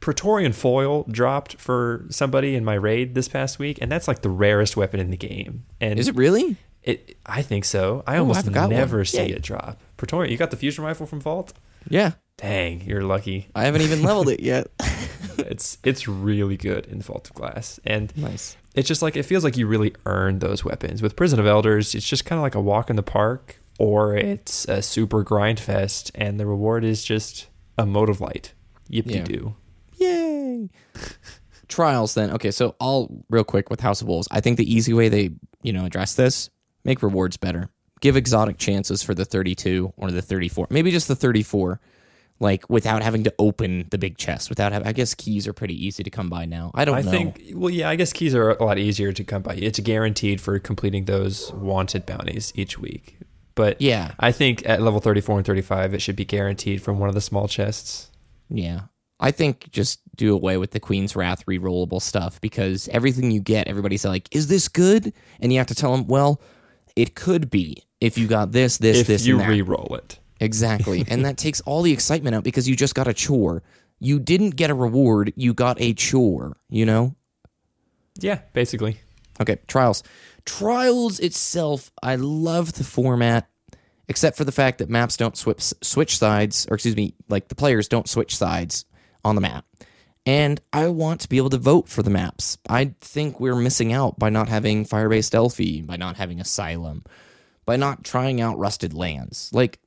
Praetorian 0.00 0.52
Foil 0.52 1.04
dropped 1.04 1.56
for 1.56 2.04
somebody 2.10 2.54
in 2.54 2.64
my 2.64 2.74
raid 2.74 3.14
this 3.14 3.28
past 3.28 3.58
week, 3.58 3.78
and 3.80 3.90
that's 3.90 4.08
like 4.08 4.22
the 4.22 4.28
rarest 4.28 4.76
weapon 4.76 5.00
in 5.00 5.10
the 5.10 5.16
game. 5.16 5.64
And 5.80 5.98
Is 5.98 6.08
it 6.08 6.16
really? 6.16 6.56
It, 6.82 7.16
I 7.26 7.42
think 7.42 7.64
so. 7.64 8.02
I 8.06 8.16
Oh, 8.16 8.20
almost 8.20 8.40
I've 8.46 8.52
got 8.52 8.68
one. 8.68 8.76
never 8.76 9.04
see 9.04 9.18
Yay. 9.18 9.30
it 9.32 9.42
drop. 9.42 9.80
Praetorian, 9.96 10.32
you 10.32 10.36
got 10.38 10.50
the 10.50 10.56
fusion 10.56 10.84
rifle 10.84 11.06
from 11.06 11.20
Vault? 11.20 11.52
Yeah. 11.88 12.12
Dang, 12.38 12.80
you're 12.82 13.02
lucky. 13.04 13.48
I 13.54 13.64
haven't 13.64 13.82
even 13.82 14.02
leveled 14.02 14.28
it 14.28 14.40
yet. 14.40 14.66
it's 15.38 15.78
it's 15.84 16.08
really 16.08 16.56
good 16.56 16.86
in 16.86 17.00
Vault 17.00 17.28
of 17.30 17.34
Glass, 17.36 17.78
and 17.84 18.14
nice. 18.16 18.56
it's 18.74 18.88
just 18.88 19.00
like 19.02 19.16
it 19.16 19.22
feels 19.24 19.44
like 19.44 19.56
you 19.56 19.66
really 19.66 19.94
earned 20.06 20.40
those 20.40 20.64
weapons. 20.64 21.00
With 21.02 21.14
Prison 21.16 21.38
of 21.38 21.46
Elders, 21.46 21.94
it's 21.94 22.06
just 22.08 22.24
kind 22.24 22.38
of 22.38 22.42
like 22.42 22.54
a 22.56 22.60
walk 22.60 22.90
in 22.90 22.96
the 22.96 23.02
park, 23.02 23.56
or 23.78 24.16
it's 24.16 24.64
a 24.66 24.82
super 24.82 25.22
grind 25.22 25.60
fest, 25.60 26.10
and 26.16 26.38
the 26.40 26.46
reward 26.46 26.84
is 26.84 27.04
just 27.04 27.46
a 27.78 27.86
mote 27.86 28.10
of 28.10 28.20
light. 28.20 28.52
Yip 28.88 29.06
de 29.06 29.14
Yeah. 29.18 29.24
doo. 29.24 29.54
Yay. 29.98 30.68
Trials 31.68 32.14
then. 32.14 32.30
Okay, 32.32 32.50
so 32.50 32.74
I'll 32.80 33.24
real 33.30 33.44
quick 33.44 33.70
with 33.70 33.80
House 33.80 34.02
of 34.02 34.08
Wolves. 34.08 34.28
I 34.30 34.40
think 34.40 34.58
the 34.58 34.70
easy 34.72 34.92
way 34.92 35.08
they, 35.08 35.30
you 35.62 35.72
know, 35.72 35.84
address 35.86 36.14
this, 36.14 36.50
make 36.84 37.02
rewards 37.02 37.36
better. 37.36 37.68
Give 38.00 38.16
exotic 38.16 38.58
chances 38.58 39.02
for 39.02 39.14
the 39.14 39.24
32 39.24 39.92
or 39.96 40.10
the 40.10 40.22
34. 40.22 40.66
Maybe 40.70 40.90
just 40.90 41.08
the 41.08 41.16
34 41.16 41.80
like 42.40 42.68
without 42.68 43.02
having 43.02 43.22
to 43.22 43.32
open 43.38 43.86
the 43.90 43.98
big 43.98 44.18
chest, 44.18 44.48
without 44.50 44.72
having 44.72 44.88
I 44.88 44.92
guess 44.92 45.14
keys 45.14 45.46
are 45.46 45.52
pretty 45.52 45.74
easy 45.86 46.02
to 46.02 46.10
come 46.10 46.28
by 46.28 46.44
now. 46.44 46.72
I 46.74 46.84
don't 46.84 46.96
I 46.96 47.02
know. 47.02 47.10
think, 47.10 47.40
well, 47.54 47.70
yeah, 47.70 47.88
I 47.88 47.94
guess 47.94 48.12
keys 48.12 48.34
are 48.34 48.50
a 48.50 48.64
lot 48.64 48.78
easier 48.78 49.12
to 49.12 49.22
come 49.22 49.42
by. 49.42 49.54
It's 49.54 49.78
guaranteed 49.78 50.40
for 50.40 50.58
completing 50.58 51.04
those 51.04 51.52
wanted 51.52 52.04
bounties 52.04 52.52
each 52.56 52.78
week. 52.78 53.18
But 53.54 53.80
Yeah. 53.80 54.12
I 54.18 54.32
think 54.32 54.66
at 54.68 54.82
level 54.82 54.98
34 54.98 55.36
and 55.38 55.46
35, 55.46 55.94
it 55.94 56.02
should 56.02 56.16
be 56.16 56.24
guaranteed 56.24 56.82
from 56.82 56.98
one 56.98 57.08
of 57.08 57.14
the 57.14 57.20
small 57.20 57.46
chests. 57.46 58.10
Yeah. 58.48 58.82
I 59.20 59.30
think 59.30 59.70
just 59.70 60.00
do 60.16 60.34
away 60.34 60.56
with 60.56 60.72
the 60.72 60.80
Queen's 60.80 61.14
Wrath 61.14 61.46
rerollable 61.46 62.02
stuff 62.02 62.40
because 62.40 62.88
everything 62.88 63.30
you 63.30 63.40
get, 63.40 63.68
everybody's 63.68 64.04
like, 64.04 64.26
is 64.34 64.48
this 64.48 64.66
good? 64.66 65.12
And 65.38 65.52
you 65.52 65.58
have 65.58 65.68
to 65.68 65.76
tell 65.76 65.92
them, 65.92 66.08
well, 66.08 66.40
it 66.96 67.14
could 67.14 67.50
be 67.50 67.84
if 68.00 68.18
you 68.18 68.26
got 68.26 68.52
this, 68.52 68.78
this, 68.78 69.00
if 69.00 69.06
this, 69.06 69.26
you 69.26 69.34
and 69.34 69.42
that. 69.42 69.48
re-roll 69.48 69.94
it. 69.96 70.18
Exactly. 70.40 71.04
and 71.08 71.24
that 71.24 71.36
takes 71.36 71.60
all 71.62 71.82
the 71.82 71.92
excitement 71.92 72.34
out 72.34 72.44
because 72.44 72.68
you 72.68 72.76
just 72.76 72.94
got 72.94 73.08
a 73.08 73.14
chore. 73.14 73.62
You 74.00 74.18
didn't 74.18 74.56
get 74.56 74.70
a 74.70 74.74
reward, 74.74 75.32
you 75.36 75.54
got 75.54 75.80
a 75.80 75.94
chore, 75.94 76.56
you 76.68 76.84
know? 76.84 77.14
Yeah, 78.18 78.40
basically. 78.52 79.00
Okay, 79.40 79.58
Trials. 79.68 80.02
Trials 80.44 81.20
itself, 81.20 81.92
I 82.02 82.16
love 82.16 82.72
the 82.72 82.84
format, 82.84 83.48
except 84.08 84.36
for 84.36 84.44
the 84.44 84.52
fact 84.52 84.78
that 84.78 84.90
maps 84.90 85.16
don't 85.16 85.36
switch 85.36 85.72
switch 85.82 86.18
sides, 86.18 86.66
or 86.68 86.74
excuse 86.74 86.96
me, 86.96 87.14
like 87.28 87.48
the 87.48 87.54
players 87.54 87.86
don't 87.86 88.08
switch 88.08 88.36
sides 88.36 88.84
on 89.24 89.36
the 89.36 89.40
map. 89.40 89.64
And 90.24 90.60
I 90.72 90.88
want 90.88 91.20
to 91.22 91.28
be 91.28 91.36
able 91.36 91.50
to 91.50 91.58
vote 91.58 91.88
for 91.88 92.02
the 92.02 92.10
maps. 92.10 92.58
I 92.68 92.94
think 93.00 93.40
we're 93.40 93.56
missing 93.56 93.92
out 93.92 94.18
by 94.18 94.30
not 94.30 94.48
having 94.48 94.84
Firebase 94.84 95.30
Delphi, 95.30 95.82
by 95.82 95.96
not 95.96 96.16
having 96.16 96.40
Asylum, 96.40 97.04
by 97.66 97.76
not 97.76 98.04
trying 98.04 98.40
out 98.40 98.58
Rusted 98.58 98.94
Lands. 98.94 99.50
Like, 99.52 99.80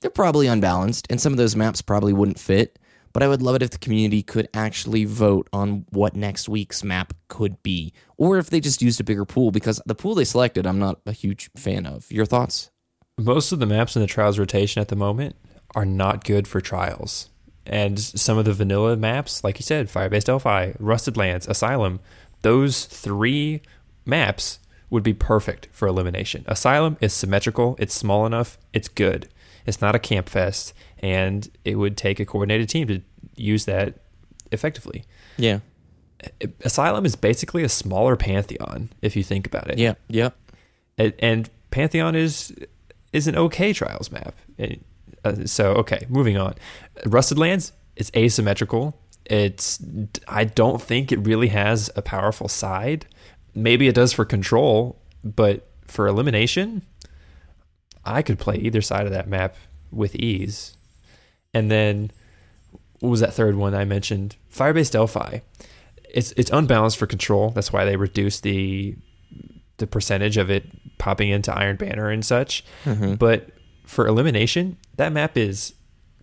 they're 0.00 0.10
probably 0.10 0.46
unbalanced, 0.46 1.08
and 1.10 1.20
some 1.20 1.32
of 1.32 1.36
those 1.36 1.56
maps 1.56 1.82
probably 1.82 2.12
wouldn't 2.12 2.38
fit. 2.38 2.78
But 3.12 3.24
I 3.24 3.28
would 3.28 3.42
love 3.42 3.56
it 3.56 3.62
if 3.62 3.70
the 3.70 3.78
community 3.78 4.22
could 4.22 4.48
actually 4.54 5.04
vote 5.04 5.48
on 5.52 5.84
what 5.90 6.14
next 6.14 6.48
week's 6.48 6.84
map 6.84 7.12
could 7.26 7.60
be, 7.60 7.92
or 8.16 8.38
if 8.38 8.50
they 8.50 8.60
just 8.60 8.82
used 8.82 9.00
a 9.00 9.04
bigger 9.04 9.24
pool, 9.24 9.50
because 9.50 9.82
the 9.84 9.96
pool 9.96 10.14
they 10.14 10.24
selected, 10.24 10.64
I'm 10.64 10.78
not 10.78 11.00
a 11.06 11.12
huge 11.12 11.50
fan 11.56 11.86
of. 11.86 12.10
Your 12.12 12.24
thoughts? 12.24 12.70
Most 13.18 13.50
of 13.50 13.58
the 13.58 13.66
maps 13.66 13.96
in 13.96 14.02
the 14.02 14.06
trials 14.06 14.38
rotation 14.38 14.80
at 14.80 14.88
the 14.88 14.96
moment 14.96 15.34
are 15.74 15.84
not 15.84 16.24
good 16.24 16.46
for 16.46 16.60
trials. 16.60 17.29
And 17.66 18.00
some 18.00 18.38
of 18.38 18.44
the 18.44 18.52
vanilla 18.52 18.96
maps, 18.96 19.44
like 19.44 19.58
you 19.58 19.62
said, 19.62 19.88
Firebase 19.88 20.24
Delphi, 20.24 20.72
Rusted 20.78 21.16
Lands, 21.16 21.46
Asylum, 21.46 22.00
those 22.42 22.86
three 22.86 23.62
maps 24.04 24.58
would 24.88 25.02
be 25.02 25.14
perfect 25.14 25.68
for 25.70 25.86
elimination. 25.86 26.44
Asylum 26.48 26.96
is 27.00 27.12
symmetrical, 27.12 27.76
it's 27.78 27.94
small 27.94 28.26
enough, 28.26 28.58
it's 28.72 28.88
good. 28.88 29.28
It's 29.66 29.80
not 29.80 29.94
a 29.94 29.98
camp 29.98 30.28
fest, 30.28 30.72
and 30.98 31.48
it 31.64 31.76
would 31.76 31.96
take 31.96 32.18
a 32.18 32.26
coordinated 32.26 32.68
team 32.68 32.88
to 32.88 33.02
use 33.36 33.66
that 33.66 33.94
effectively. 34.50 35.04
Yeah. 35.36 35.60
Asylum 36.64 37.06
is 37.06 37.14
basically 37.14 37.62
a 37.62 37.68
smaller 37.68 38.16
Pantheon, 38.16 38.90
if 39.00 39.16
you 39.16 39.22
think 39.22 39.46
about 39.46 39.70
it. 39.70 39.78
Yeah. 39.78 39.94
yeah. 40.08 40.30
And, 40.98 41.14
and 41.18 41.50
Pantheon 41.70 42.14
is 42.16 42.54
is 43.12 43.26
an 43.26 43.36
okay 43.36 43.72
trials 43.72 44.10
map. 44.10 44.34
And, 44.58 44.84
uh, 45.24 45.46
so 45.46 45.72
okay, 45.72 46.06
moving 46.08 46.36
on. 46.36 46.54
Rusted 47.06 47.38
Lands 47.38 47.72
is 47.96 48.10
asymmetrical. 48.16 48.98
It's 49.26 49.78
I 50.26 50.44
don't 50.44 50.80
think 50.80 51.12
it 51.12 51.18
really 51.20 51.48
has 51.48 51.90
a 51.96 52.02
powerful 52.02 52.48
side. 52.48 53.06
Maybe 53.54 53.88
it 53.88 53.94
does 53.94 54.12
for 54.12 54.24
control, 54.24 55.00
but 55.22 55.68
for 55.86 56.06
elimination, 56.06 56.82
I 58.04 58.22
could 58.22 58.38
play 58.38 58.56
either 58.56 58.80
side 58.80 59.06
of 59.06 59.12
that 59.12 59.28
map 59.28 59.56
with 59.90 60.14
ease. 60.14 60.76
And 61.52 61.70
then 61.70 62.10
what 63.00 63.10
was 63.10 63.20
that 63.20 63.34
third 63.34 63.56
one 63.56 63.74
I 63.74 63.84
mentioned? 63.84 64.36
Firebase 64.54 64.90
Delphi. 64.90 65.40
It's 66.12 66.32
it's 66.32 66.50
unbalanced 66.50 66.96
for 66.96 67.06
control. 67.06 67.50
That's 67.50 67.72
why 67.72 67.84
they 67.84 67.96
reduced 67.96 68.42
the 68.42 68.96
the 69.78 69.86
percentage 69.86 70.36
of 70.36 70.50
it 70.50 70.64
popping 70.98 71.30
into 71.30 71.54
Iron 71.56 71.76
Banner 71.76 72.10
and 72.10 72.24
such. 72.24 72.64
But 73.14 73.50
for 73.90 74.06
elimination, 74.06 74.76
that 74.96 75.12
map 75.12 75.36
is 75.36 75.74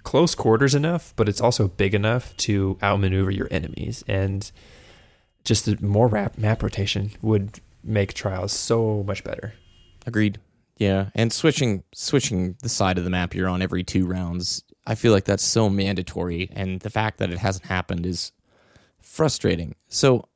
close 0.04 0.36
quarters 0.36 0.74
enough, 0.74 1.14
but 1.18 1.28
it's 1.28 1.42
also 1.42 1.68
big 1.68 1.94
enough 1.94 2.36
to 2.38 2.78
outmaneuver 2.82 3.30
your 3.30 3.50
enemies. 3.52 4.06
And 4.08 4.50
just 5.44 5.82
more 5.82 6.08
rap, 6.08 6.38
map 6.38 6.64
rotation 6.64 7.12
would 7.22 7.60
make 7.84 8.14
trials 8.14 8.54
so 8.54 9.04
much 9.06 9.24
better. 9.24 9.54
Agreed. 10.06 10.40
Yeah, 10.78 11.10
and 11.16 11.34
switching 11.34 11.84
switching 11.94 12.56
the 12.62 12.70
side 12.70 12.98
of 12.98 13.04
the 13.04 13.10
map 13.10 13.34
you're 13.34 13.50
on 13.50 13.62
every 13.62 13.84
two 13.84 14.06
rounds, 14.06 14.64
I 14.86 14.96
feel 14.96 15.12
like 15.12 15.26
that's 15.26 15.44
so 15.44 15.70
mandatory, 15.70 16.50
and 16.54 16.80
the 16.82 16.90
fact 16.90 17.18
that 17.18 17.32
it 17.32 17.40
hasn't 17.40 17.66
happened 17.66 18.06
is 18.06 18.32
frustrating. 19.02 19.76
So, 19.88 20.30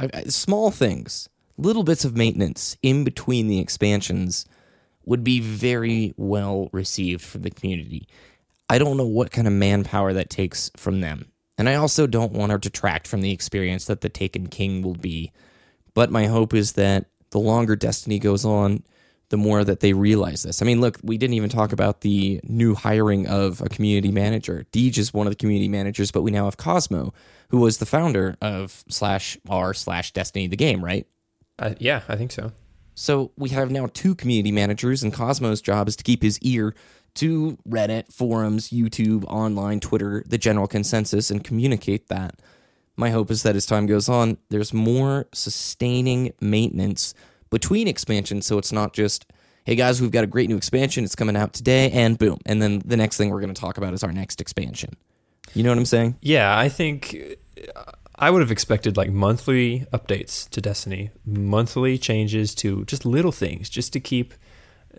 I, 0.00 0.10
I- 0.12 0.22
small 0.24 0.70
things, 0.70 1.28
little 1.56 1.84
bits 1.84 2.04
of 2.04 2.16
maintenance 2.16 2.76
in 2.82 3.04
between 3.04 3.46
the 3.48 3.60
expansions, 3.60 4.46
would 5.06 5.24
be 5.24 5.40
very 5.40 6.14
well 6.16 6.68
received 6.72 7.22
from 7.22 7.42
the 7.42 7.50
community. 7.50 8.08
I 8.68 8.78
don't 8.78 8.96
know 8.96 9.06
what 9.06 9.30
kind 9.30 9.46
of 9.46 9.52
manpower 9.52 10.12
that 10.14 10.30
takes 10.30 10.70
from 10.76 11.00
them, 11.00 11.30
and 11.58 11.68
I 11.68 11.74
also 11.74 12.06
don't 12.06 12.32
want 12.32 12.52
to 12.52 12.58
detract 12.58 13.06
from 13.06 13.20
the 13.20 13.32
experience 13.32 13.84
that 13.86 14.00
the 14.00 14.08
Taken 14.08 14.48
King 14.48 14.82
will 14.82 14.94
be. 14.94 15.32
But 15.92 16.10
my 16.10 16.26
hope 16.26 16.54
is 16.54 16.72
that 16.72 17.06
the 17.30 17.38
longer 17.38 17.76
Destiny 17.76 18.18
goes 18.18 18.44
on, 18.44 18.82
the 19.28 19.36
more 19.36 19.64
that 19.64 19.80
they 19.80 19.92
realize 19.92 20.42
this. 20.42 20.62
I 20.62 20.64
mean, 20.64 20.80
look, 20.80 20.98
we 21.02 21.18
didn't 21.18 21.34
even 21.34 21.50
talk 21.50 21.72
about 21.72 22.02
the 22.02 22.40
new 22.44 22.74
hiring 22.74 23.26
of 23.26 23.60
a 23.60 23.68
community 23.68 24.12
manager. 24.12 24.66
Deej 24.72 24.98
is 24.98 25.14
one 25.14 25.26
of 25.26 25.32
the 25.32 25.36
community 25.36 25.68
managers, 25.68 26.10
but 26.10 26.22
we 26.22 26.30
now 26.30 26.44
have 26.44 26.56
Cozmo, 26.56 27.12
who 27.48 27.58
was 27.58 27.78
the 27.78 27.86
founder 27.86 28.36
of 28.40 28.84
slash 28.88 29.38
r 29.48 29.74
slash 29.74 30.12
Destiny 30.12 30.46
the 30.46 30.56
game, 30.56 30.84
right? 30.84 31.06
Uh, 31.58 31.74
yeah, 31.78 32.02
I 32.08 32.16
think 32.16 32.32
so. 32.32 32.52
So 32.94 33.32
we 33.36 33.50
have 33.50 33.70
now 33.70 33.88
two 33.92 34.14
community 34.14 34.52
managers, 34.52 35.02
and 35.02 35.12
Cozmo's 35.12 35.60
job 35.60 35.88
is 35.88 35.96
to 35.96 36.04
keep 36.04 36.22
his 36.22 36.38
ear 36.40 36.74
to 37.14 37.58
Reddit, 37.68 38.12
forums, 38.12 38.70
YouTube, 38.70 39.24
online, 39.24 39.80
Twitter, 39.80 40.24
the 40.26 40.38
general 40.38 40.66
consensus, 40.66 41.30
and 41.30 41.44
communicate 41.44 42.08
that. 42.08 42.40
My 42.96 43.10
hope 43.10 43.30
is 43.30 43.42
that 43.42 43.56
as 43.56 43.66
time 43.66 43.86
goes 43.86 44.08
on, 44.08 44.38
there's 44.50 44.72
more 44.72 45.26
sustaining 45.32 46.32
maintenance 46.40 47.14
between 47.50 47.88
expansions, 47.88 48.46
so 48.46 48.58
it's 48.58 48.72
not 48.72 48.92
just, 48.92 49.26
hey 49.64 49.74
guys, 49.74 50.00
we've 50.00 50.10
got 50.10 50.24
a 50.24 50.28
great 50.28 50.48
new 50.48 50.56
expansion, 50.56 51.04
it's 51.04 51.16
coming 51.16 51.36
out 51.36 51.52
today, 51.52 51.90
and 51.90 52.18
boom. 52.18 52.38
And 52.46 52.62
then 52.62 52.82
the 52.84 52.96
next 52.96 53.16
thing 53.16 53.30
we're 53.30 53.40
going 53.40 53.54
to 53.54 53.60
talk 53.60 53.78
about 53.78 53.94
is 53.94 54.02
our 54.04 54.12
next 54.12 54.40
expansion. 54.40 54.96
You 55.54 55.62
know 55.62 55.70
what 55.70 55.78
I'm 55.78 55.86
saying? 55.86 56.16
Yeah, 56.20 56.56
I 56.56 56.68
think 56.68 57.36
I 58.16 58.30
would 58.30 58.40
have 58.42 58.50
expected 58.50 58.96
like 58.96 59.10
monthly 59.10 59.86
updates 59.92 60.48
to 60.50 60.60
Destiny, 60.60 61.10
monthly 61.26 61.98
changes 61.98 62.54
to 62.56 62.84
just 62.84 63.04
little 63.04 63.32
things, 63.32 63.68
just 63.68 63.92
to 63.94 64.00
keep, 64.00 64.34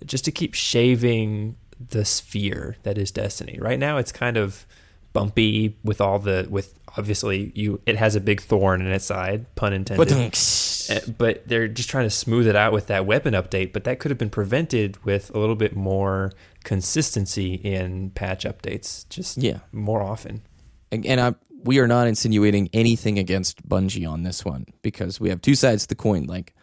just 0.06 0.26
to 0.26 0.32
keep 0.32 0.54
shaving 0.54 1.56
the 1.80 2.04
sphere 2.06 2.76
that 2.84 2.98
is 2.98 3.12
Destiny. 3.12 3.58
Right 3.62 3.80
now, 3.80 3.98
it's 3.98 4.12
kind 4.12 4.38
of 4.38 4.66
bumpy 5.14 5.78
with 5.82 6.02
all 6.02 6.20
the 6.20 6.46
with 6.50 6.74
obviously 6.98 7.50
you 7.56 7.80
it 7.86 7.96
has 7.96 8.18
a 8.18 8.20
big 8.20 8.42
thorn 8.42 8.82
in 8.82 8.88
its 8.88 9.06
side, 9.06 9.46
pun 9.56 9.72
intended. 9.72 9.98
Uh, 10.90 11.00
but 11.18 11.48
they're 11.48 11.68
just 11.70 11.90
trying 11.90 12.06
to 12.06 12.10
smooth 12.10 12.48
it 12.48 12.56
out 12.56 12.74
with 12.74 12.88
that 12.88 13.06
weapon 13.06 13.34
update. 13.34 13.72
But 13.74 13.86
that 13.86 14.00
could 14.00 14.12
have 14.12 14.18
been 14.18 14.30
prevented 14.30 15.04
with 15.06 15.34
a 15.34 15.40
little 15.40 15.56
bit 15.56 15.74
more 15.76 16.32
consistency 16.66 17.56
in 17.56 18.10
patch 18.12 18.44
updates, 18.44 19.08
just 19.10 19.38
Yeah. 19.38 19.60
more 19.72 20.02
often. 20.02 20.42
and 20.92 21.20
I, 21.20 21.34
we 21.66 21.80
are 21.80 21.88
not 21.88 22.08
insinuating 22.08 22.70
anything 22.74 23.20
against 23.20 23.68
Bungie 23.68 24.10
on 24.10 24.24
this 24.24 24.46
one 24.46 24.66
because 24.82 25.20
we 25.20 25.30
have 25.30 25.42
two 25.42 25.56
sides 25.56 25.84
to 25.84 25.90
the 25.90 25.96
coin. 25.96 26.26
Like, 26.26 26.54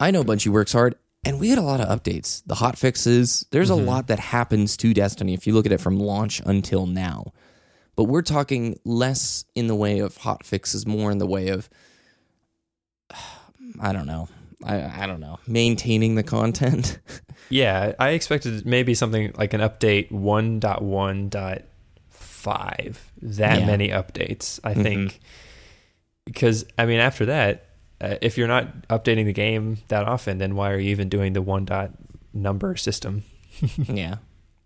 I 0.00 0.10
know 0.10 0.24
Bungie 0.24 0.48
works 0.48 0.72
hard, 0.72 0.96
and 1.24 1.40
we 1.40 1.48
get 1.48 1.58
a 1.58 1.62
lot 1.62 1.80
of 1.80 1.88
updates, 1.88 2.42
the 2.44 2.56
hot 2.56 2.76
fixes. 2.76 3.46
There's 3.50 3.70
a 3.70 3.74
mm-hmm. 3.74 3.86
lot 3.86 4.08
that 4.08 4.18
happens 4.18 4.76
to 4.78 4.92
Destiny 4.92 5.34
if 5.34 5.46
you 5.46 5.54
look 5.54 5.66
at 5.66 5.72
it 5.72 5.80
from 5.80 5.98
launch 5.98 6.42
until 6.44 6.86
now. 6.86 7.32
But 7.96 8.04
we're 8.04 8.22
talking 8.22 8.78
less 8.84 9.44
in 9.54 9.68
the 9.68 9.74
way 9.76 10.00
of 10.00 10.16
hot 10.16 10.44
fixes, 10.44 10.84
more 10.84 11.12
in 11.12 11.18
the 11.18 11.26
way 11.26 11.48
of, 11.48 11.70
I 13.80 13.92
don't 13.92 14.06
know. 14.06 14.28
I, 14.64 15.04
I 15.04 15.06
don't 15.06 15.20
know. 15.20 15.38
Maintaining 15.46 16.14
the 16.16 16.22
content. 16.22 16.98
Yeah, 17.50 17.92
I 17.98 18.10
expected 18.10 18.64
maybe 18.64 18.94
something 18.94 19.32
like 19.36 19.52
an 19.52 19.60
update 19.60 20.10
1.1.5. 22.44 22.96
That 23.22 23.60
Yeah. 23.60 23.66
many 23.66 23.88
updates, 23.88 24.60
I 24.64 24.74
think. 24.74 25.20
Because, 26.24 26.64
I 26.78 26.86
mean, 26.86 27.00
after 27.00 27.26
that, 27.26 27.66
uh, 28.00 28.16
if 28.22 28.36
you're 28.38 28.48
not 28.48 28.88
updating 28.88 29.24
the 29.26 29.32
game 29.32 29.78
that 29.88 30.04
often, 30.04 30.38
then 30.38 30.54
why 30.56 30.70
are 30.70 30.78
you 30.78 30.90
even 30.90 31.08
doing 31.08 31.32
the 31.32 31.42
one 31.42 31.64
dot 31.64 31.90
number 32.32 32.76
system? 32.76 33.24
yeah. 33.76 34.16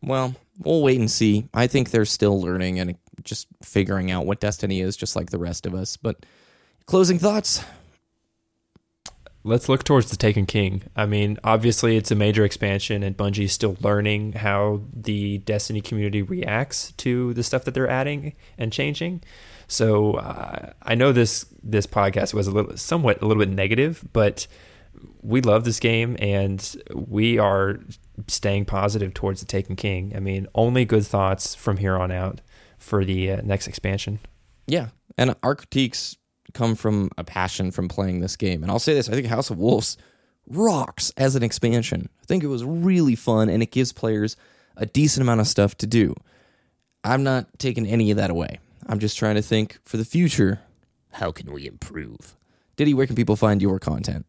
Well, 0.02 0.34
we'll 0.62 0.82
wait 0.82 0.98
and 1.00 1.10
see. 1.10 1.48
I 1.52 1.66
think 1.66 1.90
they're 1.90 2.04
still 2.04 2.40
learning 2.40 2.78
and 2.78 2.96
just 3.24 3.48
figuring 3.62 4.10
out 4.10 4.26
what 4.26 4.40
Destiny 4.40 4.80
is, 4.80 4.96
just 4.96 5.16
like 5.16 5.30
the 5.30 5.38
rest 5.38 5.66
of 5.66 5.74
us. 5.74 5.96
But 5.96 6.24
closing 6.86 7.18
thoughts. 7.18 7.64
Let's 9.44 9.68
look 9.68 9.84
towards 9.84 10.10
the 10.10 10.16
Taken 10.16 10.46
King. 10.46 10.82
I 10.96 11.06
mean, 11.06 11.38
obviously, 11.44 11.96
it's 11.96 12.10
a 12.10 12.16
major 12.16 12.44
expansion, 12.44 13.02
and 13.02 13.16
Bungie's 13.16 13.52
still 13.52 13.76
learning 13.80 14.32
how 14.34 14.82
the 14.92 15.38
Destiny 15.38 15.80
community 15.80 16.22
reacts 16.22 16.92
to 16.98 17.32
the 17.34 17.42
stuff 17.42 17.64
that 17.64 17.72
they're 17.72 17.88
adding 17.88 18.34
and 18.58 18.72
changing. 18.72 19.22
So 19.68 20.14
uh, 20.14 20.72
I 20.82 20.94
know 20.94 21.12
this 21.12 21.46
this 21.62 21.86
podcast 21.86 22.34
was 22.34 22.46
a 22.46 22.50
little, 22.50 22.76
somewhat 22.76 23.22
a 23.22 23.26
little 23.26 23.40
bit 23.40 23.54
negative, 23.54 24.04
but 24.12 24.46
we 25.22 25.40
love 25.40 25.64
this 25.64 25.78
game, 25.78 26.16
and 26.18 26.76
we 26.94 27.38
are 27.38 27.80
staying 28.26 28.64
positive 28.64 29.14
towards 29.14 29.40
the 29.40 29.46
Taken 29.46 29.76
King. 29.76 30.12
I 30.16 30.20
mean, 30.20 30.48
only 30.54 30.84
good 30.84 31.06
thoughts 31.06 31.54
from 31.54 31.76
here 31.76 31.96
on 31.96 32.10
out 32.10 32.40
for 32.78 33.04
the 33.04 33.30
uh, 33.32 33.40
next 33.42 33.68
expansion. 33.68 34.18
Yeah. 34.66 34.88
And 35.16 35.34
our 35.42 35.54
critiques 35.54 36.16
come 36.54 36.74
from 36.74 37.10
a 37.18 37.24
passion 37.24 37.70
from 37.70 37.88
playing 37.88 38.20
this 38.20 38.36
game. 38.36 38.62
And 38.62 38.70
I'll 38.70 38.78
say 38.78 38.94
this 38.94 39.08
I 39.08 39.12
think 39.12 39.26
House 39.26 39.50
of 39.50 39.58
Wolves 39.58 39.96
rocks 40.48 41.12
as 41.16 41.36
an 41.36 41.42
expansion. 41.42 42.08
I 42.22 42.26
think 42.26 42.42
it 42.42 42.48
was 42.48 42.64
really 42.64 43.14
fun 43.14 43.48
and 43.48 43.62
it 43.62 43.70
gives 43.70 43.92
players 43.92 44.36
a 44.76 44.86
decent 44.86 45.22
amount 45.22 45.40
of 45.40 45.46
stuff 45.46 45.76
to 45.78 45.86
do. 45.86 46.14
I'm 47.04 47.22
not 47.22 47.58
taking 47.58 47.86
any 47.86 48.10
of 48.10 48.16
that 48.16 48.30
away. 48.30 48.58
I'm 48.86 48.98
just 48.98 49.18
trying 49.18 49.34
to 49.34 49.42
think 49.42 49.78
for 49.84 49.96
the 49.96 50.04
future 50.04 50.60
how 51.12 51.32
can 51.32 51.52
we 51.52 51.66
improve? 51.66 52.36
Diddy, 52.76 52.94
where 52.94 53.06
can 53.06 53.16
people 53.16 53.36
find 53.36 53.60
your 53.60 53.78
content? 53.78 54.26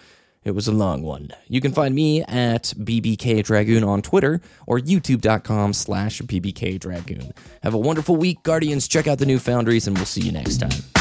It 0.49 0.55
was 0.55 0.67
a 0.67 0.71
long 0.71 1.03
one. 1.03 1.29
You 1.47 1.61
can 1.61 1.71
find 1.71 1.93
me 1.93 2.23
at 2.23 2.73
BBK 2.75 3.43
Dragoon 3.43 3.83
on 3.83 4.01
Twitter 4.01 4.41
or 4.65 4.79
youtube.com 4.79 5.73
slash 5.73 6.21
BBK 6.23 6.79
Dragoon. 6.79 7.33
Have 7.61 7.75
a 7.75 7.77
wonderful 7.77 8.15
week, 8.15 8.41
Guardians. 8.41 8.87
Check 8.87 9.05
out 9.05 9.19
the 9.19 9.27
new 9.27 9.37
Foundries, 9.37 9.85
and 9.85 9.95
we'll 9.95 10.07
see 10.07 10.21
you 10.21 10.31
next 10.31 10.57
time. 10.57 10.98